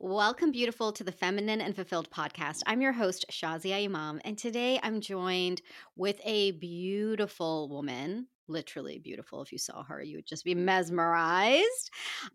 Welcome, 0.00 0.50
beautiful, 0.50 0.90
to 0.92 1.04
the 1.04 1.12
Feminine 1.12 1.60
and 1.60 1.74
Fulfilled 1.74 2.10
podcast. 2.10 2.62
I'm 2.66 2.82
your 2.82 2.92
host, 2.92 3.26
Shazia 3.30 3.84
Imam, 3.84 4.20
and 4.24 4.36
today 4.36 4.80
I'm 4.82 5.00
joined 5.00 5.62
with 5.96 6.20
a 6.24 6.50
beautiful 6.50 7.68
woman. 7.68 8.26
Literally 8.48 8.98
beautiful. 8.98 9.40
If 9.40 9.52
you 9.52 9.58
saw 9.58 9.84
her, 9.84 10.02
you 10.02 10.16
would 10.16 10.26
just 10.26 10.44
be 10.44 10.54
mesmerized. 10.54 11.90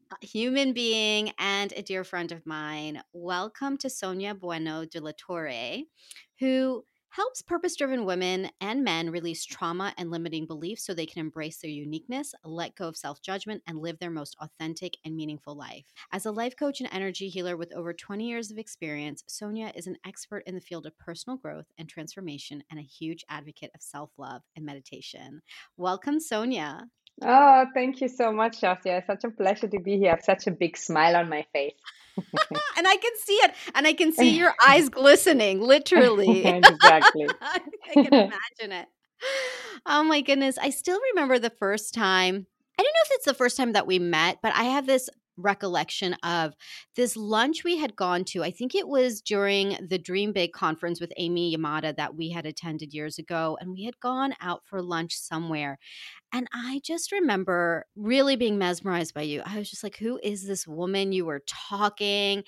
A 0.10 0.26
human 0.26 0.72
being 0.72 1.34
and 1.38 1.74
a 1.74 1.84
dear 1.84 2.06
friend 2.06 2.32
of 2.32 2.46
mine. 2.46 3.04
Welcome 3.12 3.78
to 3.80 3.90
Sonia 3.90 4.34
Bueno 4.34 4.86
de 4.86 5.02
la 5.02 5.12
Torre, 5.18 5.84
who 6.40 6.86
helps 7.10 7.42
purpose 7.42 7.76
driven 7.76 8.06
women 8.06 8.50
and 8.62 8.84
men 8.84 9.10
release 9.10 9.46
trauma 9.46 9.94
and 9.98 10.12
limiting 10.12 10.46
beliefs 10.46 10.84
so 10.84 10.94
they 10.94 11.06
can 11.06 11.20
embrace 11.20 11.58
their 11.58 11.72
uniqueness, 11.72 12.34
let 12.44 12.76
go 12.76 12.88
of 12.88 12.98
self 12.98 13.22
judgment, 13.22 13.62
and 13.68 13.80
live 13.80 14.00
their 14.00 14.10
most 14.10 14.36
authentic 14.40 14.98
and 15.04 15.16
meaningful 15.16 15.56
life. 15.56 15.86
As 16.12 16.26
a 16.26 16.32
life 16.32 16.56
coach 16.56 16.80
and 16.80 16.90
energy 16.92 17.30
healer 17.30 17.58
with 17.58 17.74
over 17.74 17.94
20 17.94 18.28
years 18.28 18.52
of 18.52 18.58
experience, 18.58 19.24
Sonia 19.28 19.72
is 19.76 19.88
an 19.88 19.98
expert 20.06 20.44
in 20.46 20.56
the 20.56 20.62
field 20.62 20.86
of 20.86 20.98
personal 20.98 21.38
growth 21.38 21.68
and 21.78 21.90
transformation 21.90 22.64
and 22.70 22.80
a 22.80 22.84
huge 22.84 23.24
advocate 23.30 23.72
of 23.76 23.82
self 23.82 24.12
love 24.18 24.42
and 24.56 24.66
meditation. 24.66 25.42
Welcome, 25.78 26.20
Sonia. 26.20 26.90
Oh, 27.22 27.66
thank 27.74 28.00
you 28.02 28.08
so 28.08 28.32
much, 28.32 28.62
Shazia. 28.62 29.00
It's 29.00 29.08
such 29.08 29.24
a 29.26 29.30
pleasure 29.30 29.68
to 29.68 29.80
be 29.80 29.98
here. 29.98 30.08
I 30.08 30.12
have 30.12 30.24
such 30.24 30.48
a 30.48 30.52
big 30.52 30.78
smile 30.78 31.18
on 31.18 31.30
my 31.30 31.46
face. 31.52 31.74
and 32.78 32.88
I 32.88 32.96
can 32.96 33.12
see 33.24 33.34
it, 33.34 33.54
and 33.76 33.88
I 33.88 33.94
can 33.94 34.12
see 34.12 34.30
your 34.38 34.54
eyes 34.66 34.90
glistening, 34.90 35.62
literally. 35.62 36.46
exactly. 36.46 37.28
I 37.42 37.60
can 37.94 38.08
imagine 38.08 38.72
it. 38.72 38.88
Oh 39.86 40.04
my 40.04 40.22
goodness. 40.22 40.58
I 40.58 40.70
still 40.70 41.00
remember 41.14 41.40
the 41.40 41.50
first 41.50 41.94
time. 41.94 42.48
I 42.80 42.84
don't 42.84 42.88
know 42.88 43.06
if 43.06 43.12
it's 43.12 43.26
the 43.26 43.34
first 43.34 43.58
time 43.58 43.74
that 43.74 43.88
we 43.88 44.00
met, 44.00 44.40
but 44.42 44.54
I 44.56 44.64
have 44.64 44.86
this 44.86 45.10
recollection 45.42 46.14
of 46.24 46.54
this 46.96 47.16
lunch 47.16 47.64
we 47.64 47.78
had 47.78 47.96
gone 47.96 48.24
to. 48.26 48.44
I 48.44 48.52
think 48.52 48.76
it 48.76 48.88
was 48.88 49.22
during 49.22 49.78
the 49.88 49.98
Dream 49.98 50.34
Big 50.34 50.52
conference 50.52 51.00
with 51.00 51.14
Amy 51.18 51.56
Yamada 51.56 51.96
that 51.96 52.16
we 52.16 52.30
had 52.30 52.46
attended 52.46 52.94
years 52.94 53.18
ago. 53.18 53.58
And 53.60 53.72
we 53.72 53.86
had 53.86 54.00
gone 54.00 54.34
out 54.42 54.62
for 54.66 54.82
lunch 54.82 55.16
somewhere. 55.16 55.78
And 56.32 56.48
I 56.54 56.82
just 56.84 57.12
remember 57.12 57.86
really 57.96 58.36
being 58.36 58.58
mesmerized 58.58 59.14
by 59.14 59.24
you. 59.24 59.42
I 59.46 59.58
was 59.58 59.70
just 59.70 59.84
like, 59.84 59.98
who 59.98 60.20
is 60.22 60.46
this 60.46 60.68
woman? 60.68 61.12
You 61.12 61.26
were 61.26 61.44
talking. 61.48 62.44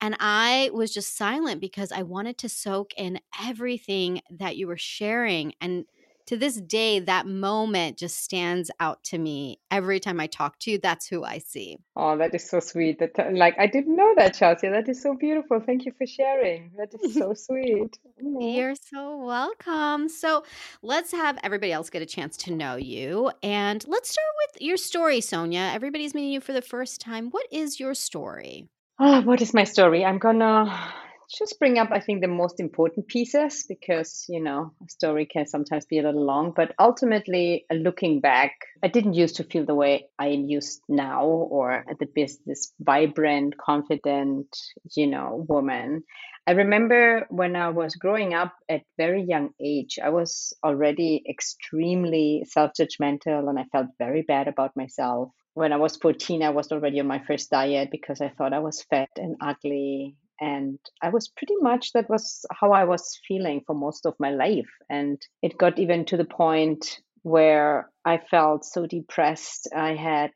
And 0.00 0.16
I 0.20 0.70
was 0.74 0.92
just 0.92 1.16
silent 1.16 1.60
because 1.60 1.92
I 1.92 2.02
wanted 2.02 2.36
to 2.38 2.48
soak 2.48 2.92
in 2.96 3.20
everything 3.40 4.20
that 4.30 4.56
you 4.56 4.66
were 4.66 4.76
sharing. 4.76 5.54
And 5.60 5.84
to 6.26 6.36
this 6.36 6.60
day, 6.60 6.98
that 7.00 7.26
moment 7.26 7.98
just 7.98 8.22
stands 8.22 8.70
out 8.80 9.02
to 9.04 9.18
me 9.18 9.58
every 9.70 10.00
time 10.00 10.20
I 10.20 10.26
talk 10.26 10.58
to 10.60 10.70
you. 10.70 10.78
That's 10.78 11.06
who 11.06 11.24
I 11.24 11.38
see. 11.38 11.78
Oh, 11.96 12.16
that 12.18 12.34
is 12.34 12.48
so 12.48 12.60
sweet. 12.60 12.98
That 12.98 13.18
uh, 13.18 13.30
like 13.32 13.58
I 13.58 13.66
didn't 13.66 13.96
know 13.96 14.14
that, 14.16 14.34
Shazia. 14.34 14.72
That 14.72 14.88
is 14.88 15.02
so 15.02 15.14
beautiful. 15.14 15.60
Thank 15.60 15.84
you 15.84 15.92
for 15.96 16.06
sharing. 16.06 16.70
That 16.76 16.94
is 16.94 17.14
so 17.18 17.34
sweet. 17.34 17.98
You're 18.20 18.74
so 18.74 19.16
welcome. 19.18 20.08
So 20.08 20.44
let's 20.82 21.12
have 21.12 21.38
everybody 21.42 21.72
else 21.72 21.90
get 21.90 22.02
a 22.02 22.06
chance 22.06 22.36
to 22.38 22.52
know 22.52 22.76
you. 22.76 23.30
And 23.42 23.84
let's 23.88 24.10
start 24.10 24.26
with 24.46 24.62
your 24.62 24.76
story, 24.76 25.20
Sonia. 25.20 25.70
Everybody's 25.72 26.14
meeting 26.14 26.32
you 26.32 26.40
for 26.40 26.52
the 26.52 26.62
first 26.62 27.00
time. 27.00 27.30
What 27.30 27.46
is 27.50 27.80
your 27.80 27.94
story? 27.94 28.68
Oh, 28.98 29.22
what 29.22 29.40
is 29.42 29.54
my 29.54 29.64
story? 29.64 30.04
I'm 30.04 30.18
gonna 30.18 30.92
just 31.38 31.58
bring 31.58 31.78
up, 31.78 31.90
I 31.92 32.00
think, 32.00 32.20
the 32.20 32.28
most 32.28 32.60
important 32.60 33.08
pieces 33.08 33.64
because, 33.68 34.26
you 34.28 34.42
know, 34.42 34.72
a 34.84 34.88
story 34.88 35.26
can 35.26 35.46
sometimes 35.46 35.86
be 35.86 35.98
a 35.98 36.02
little 36.02 36.24
long. 36.24 36.52
But 36.54 36.74
ultimately, 36.78 37.64
looking 37.72 38.20
back, 38.20 38.52
I 38.82 38.88
didn't 38.88 39.14
used 39.14 39.36
to 39.36 39.44
feel 39.44 39.64
the 39.64 39.74
way 39.74 40.08
I 40.18 40.28
am 40.28 40.44
used 40.44 40.82
now 40.88 41.24
or 41.24 41.72
at 41.72 41.98
the 41.98 42.06
business, 42.06 42.72
vibrant, 42.80 43.56
confident, 43.58 44.46
you 44.94 45.06
know, 45.06 45.46
woman. 45.48 46.04
I 46.46 46.52
remember 46.52 47.26
when 47.30 47.56
I 47.56 47.68
was 47.70 47.94
growing 47.94 48.34
up 48.34 48.52
at 48.68 48.82
very 48.98 49.22
young 49.22 49.50
age, 49.64 49.98
I 50.02 50.10
was 50.10 50.52
already 50.64 51.22
extremely 51.28 52.44
self-judgmental 52.48 53.48
and 53.48 53.58
I 53.58 53.64
felt 53.72 53.86
very 53.98 54.22
bad 54.22 54.48
about 54.48 54.76
myself. 54.76 55.30
When 55.54 55.72
I 55.72 55.76
was 55.76 55.96
14, 55.96 56.42
I 56.42 56.50
was 56.50 56.72
already 56.72 56.98
on 56.98 57.06
my 57.06 57.22
first 57.26 57.50
diet 57.50 57.90
because 57.92 58.20
I 58.20 58.30
thought 58.30 58.52
I 58.52 58.58
was 58.58 58.82
fat 58.90 59.10
and 59.16 59.36
ugly 59.40 60.16
and 60.42 60.78
i 61.02 61.08
was 61.08 61.28
pretty 61.28 61.54
much 61.60 61.92
that 61.92 62.10
was 62.10 62.44
how 62.50 62.72
i 62.72 62.84
was 62.84 63.18
feeling 63.28 63.62
for 63.66 63.74
most 63.74 64.04
of 64.06 64.14
my 64.18 64.30
life. 64.30 64.72
And 64.90 65.20
it 65.40 65.56
got 65.56 65.78
even 65.78 66.04
to 66.06 66.16
the 66.16 66.24
point 66.24 67.00
where 67.22 67.88
i 68.04 68.18
felt 68.18 68.64
so 68.64 68.86
depressed. 68.86 69.68
I 69.74 69.94
had 69.94 70.32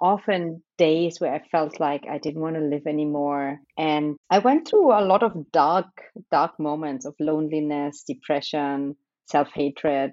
often 0.00 0.62
days 0.76 1.20
where 1.20 1.32
i 1.32 1.40
felt 1.52 1.78
like 1.80 2.04
i 2.10 2.18
didn't 2.18 2.42
want 2.42 2.56
to 2.56 2.70
live 2.74 2.86
anymore. 2.86 3.60
And 3.78 4.16
i 4.30 4.38
went 4.40 4.68
through 4.68 4.92
a 4.92 5.06
lot 5.12 5.22
of 5.22 5.52
dark 5.52 5.86
dark 6.30 6.58
moments 6.58 7.06
of 7.06 7.14
loneliness 7.20 8.04
depression 8.06 8.96
self-hatred. 9.26 10.12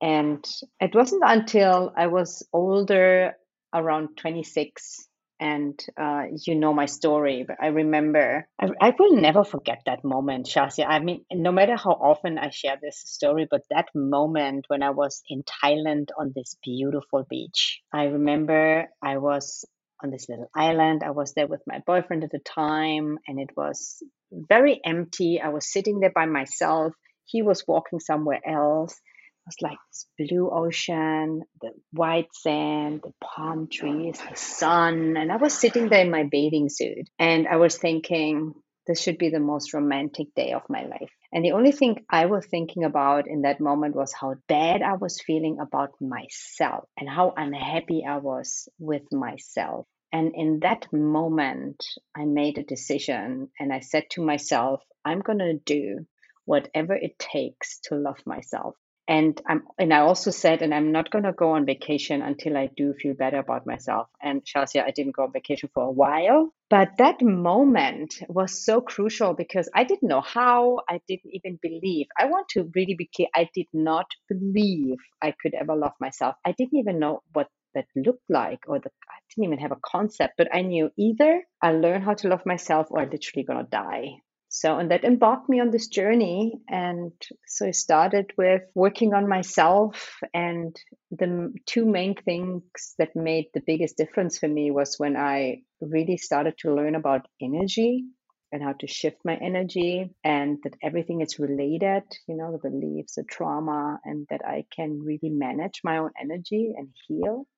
And 0.00 0.44
it 0.80 0.94
wasn't 0.94 1.24
until 1.26 1.92
i 1.96 2.06
was 2.06 2.46
older 2.52 3.34
around 3.74 4.16
26 4.16 5.08
and 5.40 5.78
uh, 6.00 6.24
you 6.46 6.54
know 6.54 6.72
my 6.72 6.86
story. 6.86 7.44
But 7.46 7.56
I 7.60 7.68
remember, 7.68 8.46
I, 8.60 8.68
I 8.80 8.94
will 8.98 9.16
never 9.16 9.44
forget 9.44 9.82
that 9.86 10.04
moment, 10.04 10.46
Shazia. 10.46 10.86
I 10.86 10.98
mean, 11.00 11.24
no 11.32 11.52
matter 11.52 11.76
how 11.76 11.92
often 11.92 12.38
I 12.38 12.50
share 12.50 12.76
this 12.80 12.98
story, 13.04 13.46
but 13.50 13.62
that 13.70 13.88
moment 13.94 14.66
when 14.68 14.82
I 14.82 14.90
was 14.90 15.22
in 15.28 15.42
Thailand 15.44 16.08
on 16.18 16.32
this 16.34 16.56
beautiful 16.62 17.24
beach, 17.28 17.80
I 17.92 18.04
remember 18.04 18.88
I 19.02 19.18
was 19.18 19.64
on 20.02 20.10
this 20.10 20.28
little 20.28 20.50
island. 20.54 21.02
I 21.04 21.10
was 21.10 21.34
there 21.34 21.46
with 21.46 21.62
my 21.66 21.80
boyfriend 21.86 22.24
at 22.24 22.30
the 22.30 22.38
time, 22.40 23.18
and 23.26 23.40
it 23.40 23.50
was 23.56 24.02
very 24.32 24.80
empty. 24.84 25.40
I 25.40 25.48
was 25.48 25.70
sitting 25.72 26.00
there 26.00 26.12
by 26.14 26.26
myself. 26.26 26.92
He 27.26 27.42
was 27.42 27.64
walking 27.66 28.00
somewhere 28.00 28.40
else 28.46 29.00
it 29.46 29.48
was 29.48 29.56
like 29.70 29.78
this 29.90 30.06
blue 30.18 30.50
ocean, 30.50 31.42
the 31.60 31.70
white 31.94 32.34
sand, 32.34 33.00
the 33.02 33.12
palm 33.22 33.62
oh, 33.62 33.68
trees, 33.70 34.20
the 34.28 34.36
sun. 34.36 35.16
And 35.16 35.30
I 35.30 35.36
was 35.36 35.54
sitting 35.54 35.88
there 35.88 36.04
in 36.04 36.10
my 36.10 36.24
bathing 36.24 36.68
suit 36.68 37.08
and 37.18 37.46
I 37.46 37.56
was 37.56 37.76
thinking, 37.76 38.54
this 38.86 39.00
should 39.00 39.16
be 39.16 39.30
the 39.30 39.40
most 39.40 39.72
romantic 39.72 40.34
day 40.34 40.52
of 40.52 40.62
my 40.68 40.84
life. 40.84 41.10
And 41.32 41.44
the 41.44 41.52
only 41.52 41.72
thing 41.72 42.04
I 42.10 42.26
was 42.26 42.46
thinking 42.46 42.84
about 42.84 43.26
in 43.28 43.42
that 43.42 43.60
moment 43.60 43.96
was 43.96 44.12
how 44.12 44.34
bad 44.48 44.82
I 44.82 44.94
was 44.94 45.22
feeling 45.22 45.58
about 45.60 45.90
myself 46.00 46.84
and 46.98 47.08
how 47.08 47.32
unhappy 47.36 48.04
I 48.08 48.18
was 48.18 48.68
with 48.78 49.10
myself. 49.10 49.86
And 50.12 50.32
in 50.34 50.60
that 50.60 50.86
moment, 50.92 51.82
I 52.16 52.24
made 52.24 52.58
a 52.58 52.62
decision 52.62 53.48
and 53.58 53.72
I 53.72 53.80
said 53.80 54.04
to 54.10 54.24
myself, 54.24 54.82
I'm 55.04 55.20
going 55.20 55.38
to 55.38 55.58
do 55.64 56.06
whatever 56.44 56.94
it 56.94 57.18
takes 57.18 57.80
to 57.84 57.96
love 57.96 58.18
myself 58.26 58.74
and 59.06 59.40
I'm 59.46 59.64
and 59.78 59.92
I 59.92 60.00
also 60.00 60.30
said, 60.30 60.62
and 60.62 60.74
I'm 60.74 60.92
not 60.92 61.10
gonna 61.10 61.32
go 61.32 61.52
on 61.52 61.66
vacation 61.66 62.22
until 62.22 62.56
I 62.56 62.70
do 62.76 62.94
feel 62.94 63.14
better 63.14 63.38
about 63.38 63.66
myself. 63.66 64.08
And 64.22 64.42
Shazia, 64.44 64.84
I 64.84 64.92
didn't 64.92 65.16
go 65.16 65.24
on 65.24 65.32
vacation 65.32 65.68
for 65.74 65.84
a 65.84 65.90
while, 65.90 66.54
but 66.70 66.90
that 66.98 67.22
moment 67.22 68.14
was 68.28 68.64
so 68.64 68.80
crucial 68.80 69.34
because 69.34 69.68
I 69.74 69.84
didn't 69.84 70.08
know 70.08 70.22
how. 70.22 70.80
I 70.88 71.00
didn't 71.06 71.32
even 71.32 71.58
believe. 71.60 72.06
I 72.18 72.26
want 72.26 72.48
to 72.50 72.70
really 72.74 72.94
be 72.94 73.10
clear. 73.14 73.28
I 73.34 73.48
did 73.54 73.66
not 73.74 74.06
believe 74.28 74.96
I 75.22 75.34
could 75.40 75.54
ever 75.54 75.76
love 75.76 75.92
myself. 76.00 76.36
I 76.44 76.52
didn't 76.52 76.78
even 76.78 76.98
know 76.98 77.22
what 77.34 77.48
that 77.74 77.86
looked 77.96 78.30
like, 78.30 78.60
or 78.68 78.78
the, 78.78 78.90
I 79.10 79.18
didn't 79.30 79.52
even 79.52 79.58
have 79.58 79.72
a 79.72 79.80
concept. 79.84 80.34
But 80.38 80.54
I 80.54 80.62
knew 80.62 80.90
either 80.96 81.42
I 81.62 81.72
learn 81.72 82.02
how 82.02 82.14
to 82.14 82.28
love 82.28 82.46
myself, 82.46 82.86
or 82.90 83.00
I'm 83.02 83.10
literally 83.10 83.44
gonna 83.44 83.68
die. 83.70 84.12
So, 84.56 84.78
and 84.78 84.88
that 84.92 85.02
embarked 85.02 85.48
me 85.48 85.58
on 85.60 85.72
this 85.72 85.88
journey. 85.88 86.60
And 86.68 87.10
so 87.44 87.66
I 87.66 87.72
started 87.72 88.30
with 88.38 88.62
working 88.76 89.12
on 89.12 89.28
myself. 89.28 90.20
And 90.32 90.76
the 91.10 91.52
two 91.66 91.84
main 91.84 92.14
things 92.14 92.62
that 92.98 93.16
made 93.16 93.46
the 93.52 93.64
biggest 93.66 93.96
difference 93.96 94.38
for 94.38 94.46
me 94.46 94.70
was 94.70 94.94
when 94.96 95.16
I 95.16 95.62
really 95.80 96.16
started 96.18 96.54
to 96.58 96.72
learn 96.72 96.94
about 96.94 97.26
energy 97.42 98.04
and 98.52 98.62
how 98.62 98.74
to 98.74 98.86
shift 98.86 99.16
my 99.24 99.34
energy 99.34 100.14
and 100.22 100.58
that 100.62 100.76
everything 100.80 101.20
is 101.20 101.40
related, 101.40 102.04
you 102.28 102.36
know, 102.36 102.52
the 102.52 102.70
beliefs, 102.70 103.16
the 103.16 103.24
trauma, 103.24 103.98
and 104.04 104.24
that 104.30 104.42
I 104.46 104.66
can 104.70 105.00
really 105.02 105.30
manage 105.30 105.80
my 105.82 105.98
own 105.98 106.10
energy 106.18 106.74
and 106.76 106.90
heal. 107.08 107.48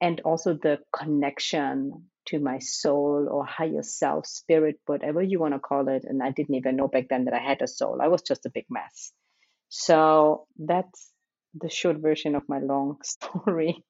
And 0.00 0.22
also 0.22 0.54
the 0.54 0.78
connection 0.98 2.06
to 2.30 2.38
my 2.38 2.58
soul 2.58 3.28
or 3.30 3.44
higher 3.44 3.82
self, 3.82 4.26
spirit, 4.26 4.80
whatever 4.86 5.22
you 5.22 5.38
want 5.38 5.54
to 5.54 5.60
call 5.60 5.88
it. 5.88 6.04
And 6.04 6.22
I 6.22 6.30
didn't 6.30 6.54
even 6.54 6.76
know 6.76 6.88
back 6.88 7.08
then 7.08 7.24
that 7.24 7.34
I 7.34 7.38
had 7.40 7.62
a 7.62 7.68
soul. 7.68 7.98
I 8.02 8.08
was 8.08 8.22
just 8.22 8.46
a 8.46 8.50
big 8.50 8.66
mess. 8.70 9.12
So 9.68 10.46
that's 10.58 11.12
the 11.54 11.70
short 11.70 11.98
version 11.98 12.34
of 12.34 12.48
my 12.48 12.58
long 12.58 12.98
story. 13.04 13.84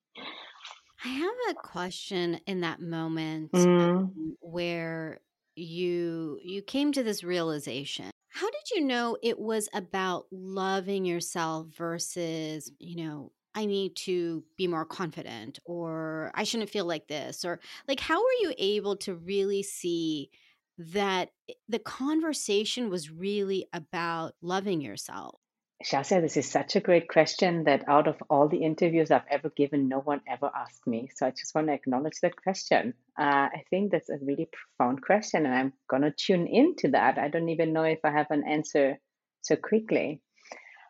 I 1.04 1.08
have 1.08 1.32
a 1.50 1.54
question 1.54 2.40
in 2.46 2.60
that 2.60 2.80
moment 2.80 3.52
mm. 3.52 4.10
where 4.40 5.20
you 5.56 6.38
you 6.42 6.62
came 6.62 6.92
to 6.92 7.02
this 7.02 7.24
realization. 7.24 8.10
How 8.28 8.46
did 8.46 8.70
you 8.74 8.84
know 8.84 9.16
it 9.22 9.38
was 9.38 9.68
about 9.74 10.26
loving 10.30 11.04
yourself 11.04 11.68
versus, 11.76 12.70
you 12.78 13.04
know, 13.04 13.32
I 13.54 13.66
need 13.66 13.96
to 13.96 14.44
be 14.56 14.66
more 14.66 14.84
confident 14.84 15.58
or 15.64 16.30
I 16.34 16.44
shouldn't 16.44 16.70
feel 16.70 16.84
like 16.84 17.08
this 17.08 17.44
or 17.44 17.60
like 17.88 18.00
how 18.00 18.18
were 18.18 18.38
you 18.42 18.54
able 18.58 18.96
to 18.98 19.14
really 19.14 19.62
see 19.62 20.30
that 20.78 21.30
the 21.68 21.78
conversation 21.78 22.88
was 22.88 23.10
really 23.10 23.66
about 23.72 24.34
loving 24.40 24.80
yourself? 24.80 25.40
Shazia, 25.84 26.20
this 26.20 26.36
is 26.36 26.50
such 26.50 26.76
a 26.76 26.80
great 26.80 27.08
question 27.08 27.64
that 27.64 27.88
out 27.88 28.06
of 28.06 28.22
all 28.28 28.48
the 28.48 28.62
interviews 28.62 29.10
I've 29.10 29.26
ever 29.30 29.48
given, 29.48 29.88
no 29.88 30.00
one 30.00 30.20
ever 30.28 30.50
asked 30.54 30.86
me. 30.86 31.08
So 31.16 31.26
I 31.26 31.30
just 31.30 31.54
want 31.54 31.68
to 31.68 31.72
acknowledge 31.72 32.20
that 32.20 32.36
question. 32.36 32.92
Uh, 33.18 33.48
I 33.54 33.64
think 33.70 33.90
that's 33.90 34.10
a 34.10 34.18
really 34.20 34.50
profound 34.52 35.00
question, 35.00 35.46
and 35.46 35.54
I'm 35.54 35.72
going 35.88 36.02
to 36.02 36.10
tune 36.10 36.46
into 36.46 36.88
that. 36.88 37.16
I 37.16 37.28
don't 37.28 37.48
even 37.48 37.72
know 37.72 37.84
if 37.84 38.00
I 38.04 38.10
have 38.10 38.30
an 38.30 38.44
answer 38.46 38.98
so 39.40 39.56
quickly. 39.56 40.20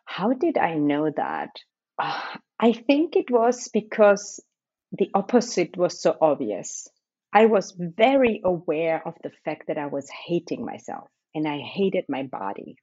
How 0.03 0.33
did 0.33 0.57
I 0.57 0.75
know 0.75 1.09
that? 1.09 1.51
I 2.59 2.73
think 2.73 3.15
it 3.15 3.31
was 3.31 3.69
because 3.69 4.39
the 4.91 5.09
opposite 5.13 5.77
was 5.77 6.01
so 6.01 6.17
obvious. 6.21 6.87
I 7.33 7.45
was 7.45 7.75
very 7.77 8.41
aware 8.43 9.05
of 9.07 9.15
the 9.23 9.31
fact 9.45 9.67
that 9.67 9.77
I 9.77 9.87
was 9.87 10.09
hating 10.09 10.65
myself 10.65 11.09
and 11.33 11.47
I 11.47 11.59
hated 11.59 12.05
my 12.09 12.23
body 12.23 12.75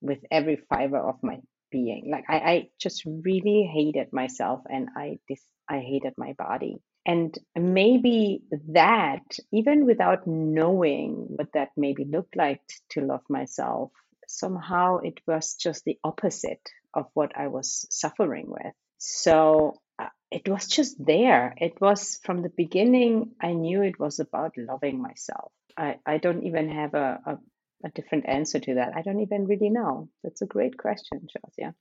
with 0.00 0.18
every 0.30 0.56
fiber 0.68 0.98
of 0.98 1.16
my 1.22 1.38
being. 1.70 2.10
Like 2.10 2.24
I, 2.28 2.36
I 2.36 2.68
just 2.78 3.02
really 3.04 3.70
hated 3.72 4.12
myself 4.12 4.60
and 4.68 4.88
I 4.96 5.18
dis- 5.28 5.44
I 5.68 5.80
hated 5.80 6.14
my 6.16 6.32
body. 6.32 6.78
And 7.06 7.36
maybe 7.56 8.42
that, 8.68 9.22
even 9.52 9.86
without 9.86 10.26
knowing 10.26 11.26
what 11.28 11.52
that 11.54 11.70
maybe 11.76 12.04
looked 12.04 12.36
like 12.36 12.60
to 12.90 13.00
love 13.00 13.22
myself, 13.28 13.90
somehow 14.26 14.98
it 14.98 15.20
was 15.26 15.54
just 15.54 15.84
the 15.84 15.98
opposite 16.04 16.68
of 16.94 17.06
what 17.14 17.32
I 17.36 17.48
was 17.48 17.86
suffering 17.90 18.46
with. 18.48 18.72
So 18.98 19.74
uh, 19.98 20.08
it 20.30 20.48
was 20.48 20.66
just 20.66 20.96
there. 21.04 21.54
It 21.56 21.80
was 21.80 22.20
from 22.24 22.42
the 22.42 22.52
beginning, 22.56 23.32
I 23.40 23.52
knew 23.52 23.82
it 23.82 23.98
was 23.98 24.20
about 24.20 24.56
loving 24.56 25.00
myself. 25.00 25.52
I, 25.76 25.96
I 26.04 26.18
don't 26.18 26.44
even 26.44 26.68
have 26.70 26.94
a, 26.94 27.20
a, 27.26 27.38
a 27.84 27.90
different 27.90 28.26
answer 28.28 28.60
to 28.60 28.74
that. 28.74 28.92
I 28.94 29.02
don't 29.02 29.20
even 29.20 29.46
really 29.46 29.70
know. 29.70 30.08
That's 30.22 30.42
a 30.42 30.46
great 30.46 30.76
question, 30.76 31.26
Shazia. 31.28 31.74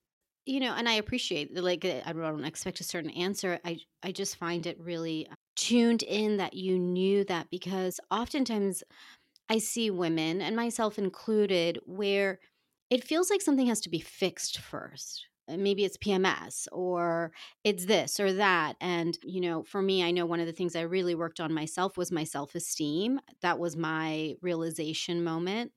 You 0.45 0.61
know, 0.61 0.73
and 0.73 0.87
I 0.89 0.93
appreciate 0.93 1.55
like 1.55 1.85
uh, 1.85 2.01
I 2.05 2.13
don't 2.13 2.45
expect 2.45 2.79
a 2.79 2.83
certain 2.83 3.11
answer. 3.11 3.59
I 3.63 3.79
I 4.01 4.11
just 4.11 4.37
find 4.37 4.65
it 4.65 4.79
really 4.79 5.27
tuned 5.55 6.01
in 6.01 6.37
that 6.37 6.53
you 6.53 6.79
knew 6.79 7.23
that 7.25 7.49
because 7.51 7.99
oftentimes 8.09 8.83
I 9.49 9.57
see 9.57 9.91
women 9.91 10.41
and 10.41 10.55
myself 10.55 10.97
included 10.97 11.79
where 11.85 12.39
it 12.89 13.03
feels 13.03 13.29
like 13.29 13.41
something 13.41 13.67
has 13.67 13.81
to 13.81 13.89
be 13.89 13.99
fixed 13.99 14.59
first 14.59 15.27
uh, 15.49 15.57
maybe 15.57 15.83
it's 15.83 15.97
PMS 15.97 16.67
or 16.71 17.31
it's 17.63 17.85
this 17.85 18.19
or 18.19 18.33
that. 18.33 18.75
And, 18.79 19.17
you 19.23 19.41
know, 19.41 19.63
for 19.63 19.81
me, 19.81 20.03
I 20.03 20.11
know 20.11 20.25
one 20.25 20.39
of 20.39 20.45
the 20.45 20.53
things 20.53 20.75
I 20.75 20.81
really 20.81 21.15
worked 21.15 21.39
on 21.39 21.53
myself 21.53 21.97
was 21.97 22.11
my 22.11 22.23
self 22.23 22.55
esteem. 22.55 23.19
That 23.41 23.57
was 23.57 23.75
my 23.75 24.35
realization 24.41 25.23
moment. 25.23 25.71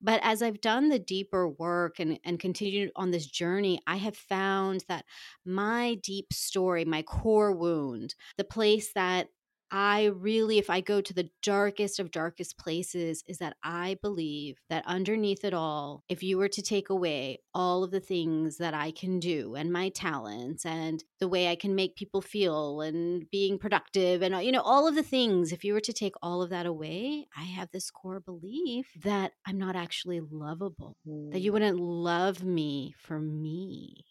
But 0.00 0.20
as 0.22 0.42
I've 0.42 0.60
done 0.60 0.88
the 0.88 0.98
deeper 0.98 1.48
work 1.48 1.98
and, 1.98 2.18
and 2.24 2.38
continued 2.38 2.92
on 2.94 3.10
this 3.10 3.26
journey, 3.26 3.80
I 3.86 3.96
have 3.96 4.16
found 4.16 4.84
that 4.88 5.04
my 5.44 5.96
deep 6.02 6.32
story, 6.32 6.84
my 6.84 7.02
core 7.02 7.52
wound, 7.52 8.14
the 8.36 8.44
place 8.44 8.92
that 8.92 9.28
I 9.70 10.06
really, 10.06 10.58
if 10.58 10.70
I 10.70 10.80
go 10.80 11.00
to 11.00 11.14
the 11.14 11.30
darkest 11.42 11.98
of 11.98 12.10
darkest 12.10 12.58
places, 12.58 13.22
is 13.26 13.38
that 13.38 13.56
I 13.62 13.98
believe 14.00 14.58
that 14.70 14.86
underneath 14.86 15.44
it 15.44 15.54
all, 15.54 16.04
if 16.08 16.22
you 16.22 16.38
were 16.38 16.48
to 16.48 16.62
take 16.62 16.90
away 16.90 17.40
all 17.54 17.82
of 17.82 17.90
the 17.90 18.00
things 18.00 18.58
that 18.58 18.74
I 18.74 18.90
can 18.90 19.18
do 19.18 19.54
and 19.54 19.72
my 19.72 19.88
talents 19.88 20.64
and 20.64 21.02
the 21.18 21.28
way 21.28 21.48
I 21.48 21.56
can 21.56 21.74
make 21.74 21.96
people 21.96 22.20
feel 22.20 22.80
and 22.80 23.28
being 23.30 23.58
productive 23.58 24.22
and, 24.22 24.34
uh, 24.34 24.38
you 24.38 24.52
know, 24.52 24.62
all 24.62 24.86
of 24.86 24.94
the 24.94 25.02
things, 25.02 25.52
if 25.52 25.64
you 25.64 25.72
were 25.72 25.80
to 25.80 25.92
take 25.92 26.14
all 26.22 26.42
of 26.42 26.50
that 26.50 26.66
away, 26.66 27.26
I 27.36 27.44
have 27.44 27.70
this 27.72 27.90
core 27.90 28.20
belief 28.20 28.86
that 29.02 29.32
I'm 29.46 29.58
not 29.58 29.76
actually 29.76 30.20
lovable, 30.20 30.96
mm. 31.06 31.32
that 31.32 31.40
you 31.40 31.52
wouldn't 31.52 31.78
love 31.78 32.44
me 32.44 32.94
for 32.98 33.18
me 33.18 34.04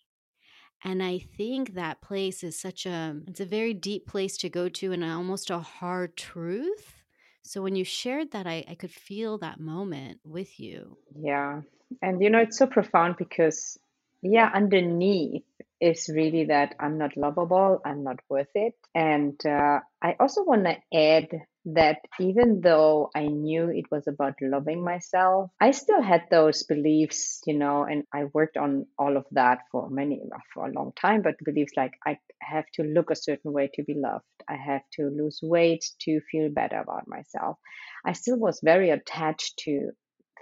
and 0.86 1.02
I 1.02 1.18
think 1.18 1.74
that 1.74 2.00
place 2.00 2.44
is 2.44 2.58
such 2.58 2.86
a 2.86 3.18
it's 3.28 3.40
a 3.40 3.46
very 3.46 3.74
deep 3.74 4.06
place 4.08 4.38
to 4.38 4.50
go 4.50 4.70
to 4.70 4.92
and 4.92 5.04
almost 5.04 5.50
a 5.50 5.60
hard 5.60 6.16
truth. 6.16 7.02
So 7.42 7.62
when 7.62 7.76
you 7.76 7.84
shared 7.84 8.32
that 8.32 8.48
I, 8.48 8.64
I 8.68 8.76
could 8.76 8.92
feel 8.92 9.40
that 9.40 9.60
moment 9.60 10.20
with 10.24 10.60
you. 10.60 10.98
Yeah. 11.20 11.62
And 12.02 12.22
you 12.22 12.30
know 12.30 12.40
it's 12.40 12.58
so 12.58 12.68
profound 12.68 13.18
because 13.18 13.80
yeah, 14.22 14.50
underneath 14.54 15.44
is 15.82 16.10
really 16.10 16.46
that 16.46 16.76
I'm 16.80 16.98
not 16.98 17.18
lovable, 17.18 17.82
I'm 17.84 18.04
not 18.04 18.20
worth 18.30 18.56
it. 18.56 18.76
And 18.94 19.40
uh, 19.46 19.80
I 20.02 20.16
also 20.20 20.44
want 20.44 20.66
to 20.66 20.78
add 20.98 21.30
that 21.66 22.00
even 22.20 22.62
though 22.62 23.10
I 23.16 23.28
knew 23.28 23.70
it 23.70 23.86
was 23.92 24.08
about 24.08 24.36
loving 24.42 24.84
myself, 24.84 25.52
I 25.60 25.72
still 25.72 26.02
had 26.02 26.24
those 26.30 26.64
beliefs, 26.64 27.42
you 27.46 27.58
know, 27.58 27.84
and 27.84 28.04
I 28.14 28.26
worked 28.34 28.58
on 28.58 28.86
all 29.00 29.18
of 29.18 29.26
that 29.32 29.60
for 29.72 29.90
many, 29.90 30.22
for 30.54 30.68
a 30.68 30.72
long 30.72 30.94
time, 31.00 31.22
but 31.22 31.36
beliefs 31.44 31.74
like 31.76 31.94
I 32.06 32.18
have 32.42 32.66
to 32.76 32.84
look 32.84 33.10
a 33.10 33.16
certain 33.16 33.52
way 33.52 33.70
to 33.74 33.84
be 33.84 33.96
loved, 33.96 34.26
I 34.48 34.56
have 34.56 34.84
to 34.94 35.10
lose 35.10 35.40
weight 35.42 35.86
to 36.02 36.22
feel 36.32 36.50
better 36.50 36.80
about 36.80 37.08
myself. 37.08 37.58
I 38.06 38.14
still 38.14 38.38
was 38.38 38.60
very 38.64 38.92
attached 38.92 39.58
to 39.66 39.92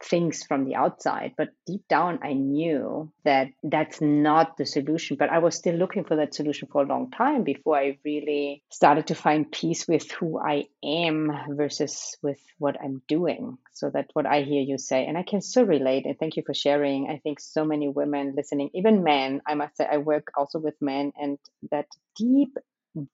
things 0.01 0.43
from 0.43 0.65
the 0.65 0.75
outside 0.75 1.33
but 1.37 1.49
deep 1.65 1.81
down 1.87 2.19
i 2.23 2.33
knew 2.33 3.11
that 3.23 3.47
that's 3.63 4.01
not 4.01 4.57
the 4.57 4.65
solution. 4.65 5.17
But 5.17 5.29
i 5.29 5.39
was 5.39 5.55
still 5.55 5.75
looking 5.75 6.03
for 6.03 6.15
that 6.17 6.33
solution 6.33 6.67
for 6.71 6.83
a 6.83 6.87
long 6.87 7.11
time 7.11 7.43
before 7.43 7.77
i 7.77 7.97
really 8.03 8.63
started 8.69 9.07
to 9.07 9.15
find 9.15 9.51
peace 9.51 9.87
with 9.87 10.11
who 10.11 10.39
i 10.39 10.65
am 10.83 11.31
versus 11.49 12.17
with 12.21 12.39
what 12.57 12.77
i'm 12.83 13.01
doing. 13.07 13.57
So 13.71 13.89
that's 13.93 14.13
what 14.13 14.25
i 14.25 14.41
hear 14.41 14.61
you 14.61 14.77
say 14.77 15.05
and 15.05 15.17
i 15.17 15.23
can 15.23 15.41
so 15.41 15.63
relate 15.63 16.05
and 16.05 16.17
thank 16.17 16.37
you 16.37 16.43
for 16.45 16.53
sharing. 16.53 17.09
I 17.09 17.17
think 17.17 17.39
so 17.39 17.65
many 17.65 17.87
women 17.87 18.33
listening 18.35 18.69
even 18.73 19.03
men 19.03 19.41
i 19.45 19.55
must 19.55 19.77
say 19.77 19.87
i 19.89 19.97
work 19.97 20.31
also 20.35 20.59
with 20.59 20.75
men 20.81 21.13
and 21.17 21.37
that 21.71 21.87
deep 22.17 22.57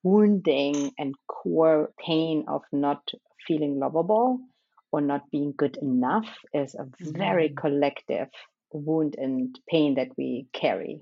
wounding 0.04 0.92
and 0.98 1.16
core 1.28 1.92
pain 1.98 2.46
of 2.48 2.64
not 2.72 3.10
feeling 3.48 3.80
lovable 3.80 4.40
or 4.92 5.02
not 5.02 5.30
being 5.32 5.54
good 5.58 5.78
enough 5.82 6.28
is 6.54 6.76
a 6.76 6.86
very 7.02 7.50
mm. 7.50 7.58
collective 7.58 8.28
wound 8.72 9.16
and 9.18 9.60
pain 9.70 9.96
that 9.96 10.10
we 10.18 10.48
carry. 10.54 11.02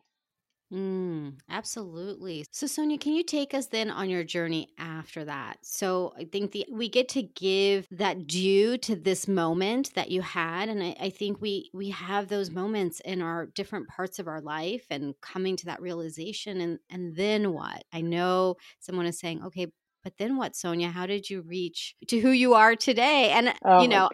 Mm, 0.72 1.36
absolutely. 1.50 2.46
So, 2.52 2.68
Sonia, 2.68 2.98
can 2.98 3.14
you 3.14 3.24
take 3.24 3.54
us 3.54 3.68
then 3.68 3.90
on 3.90 4.10
your 4.10 4.26
journey 4.26 4.68
after 4.78 5.24
that? 5.24 5.60
So, 5.64 6.14
I 6.18 6.26
think 6.26 6.52
the 6.52 6.66
we 6.70 6.90
get 6.90 7.08
to 7.10 7.24
give 7.24 7.88
that 7.92 8.28
due 8.28 8.78
to 8.80 8.96
this 8.98 9.30
moment 9.30 9.94
that 9.96 10.12
you 10.12 10.22
had, 10.22 10.68
and 10.68 10.84
I, 10.84 10.96
I 11.00 11.10
think 11.10 11.40
we 11.40 11.70
we 11.74 11.92
have 11.92 12.28
those 12.28 12.52
moments 12.52 13.00
in 13.00 13.22
our 13.22 13.46
different 13.46 13.88
parts 13.88 14.20
of 14.20 14.28
our 14.28 14.42
life, 14.42 14.86
and 14.90 15.14
coming 15.22 15.56
to 15.56 15.66
that 15.68 15.82
realization, 15.82 16.60
and 16.60 16.80
and 16.90 17.16
then 17.16 17.54
what? 17.54 17.84
I 17.94 18.02
know 18.02 18.56
someone 18.80 19.06
is 19.06 19.20
saying, 19.20 19.44
okay, 19.46 19.68
but 20.08 20.18
then 20.18 20.38
what, 20.38 20.56
Sonia? 20.56 20.88
How 20.88 21.06
did 21.06 21.30
you 21.30 21.42
reach 21.42 21.94
to 22.08 22.22
who 22.22 22.30
you 22.30 22.54
are 22.54 22.78
today? 22.78 23.32
And 23.32 23.54
oh 23.66 23.82
you 23.82 23.90
know, 23.90 24.10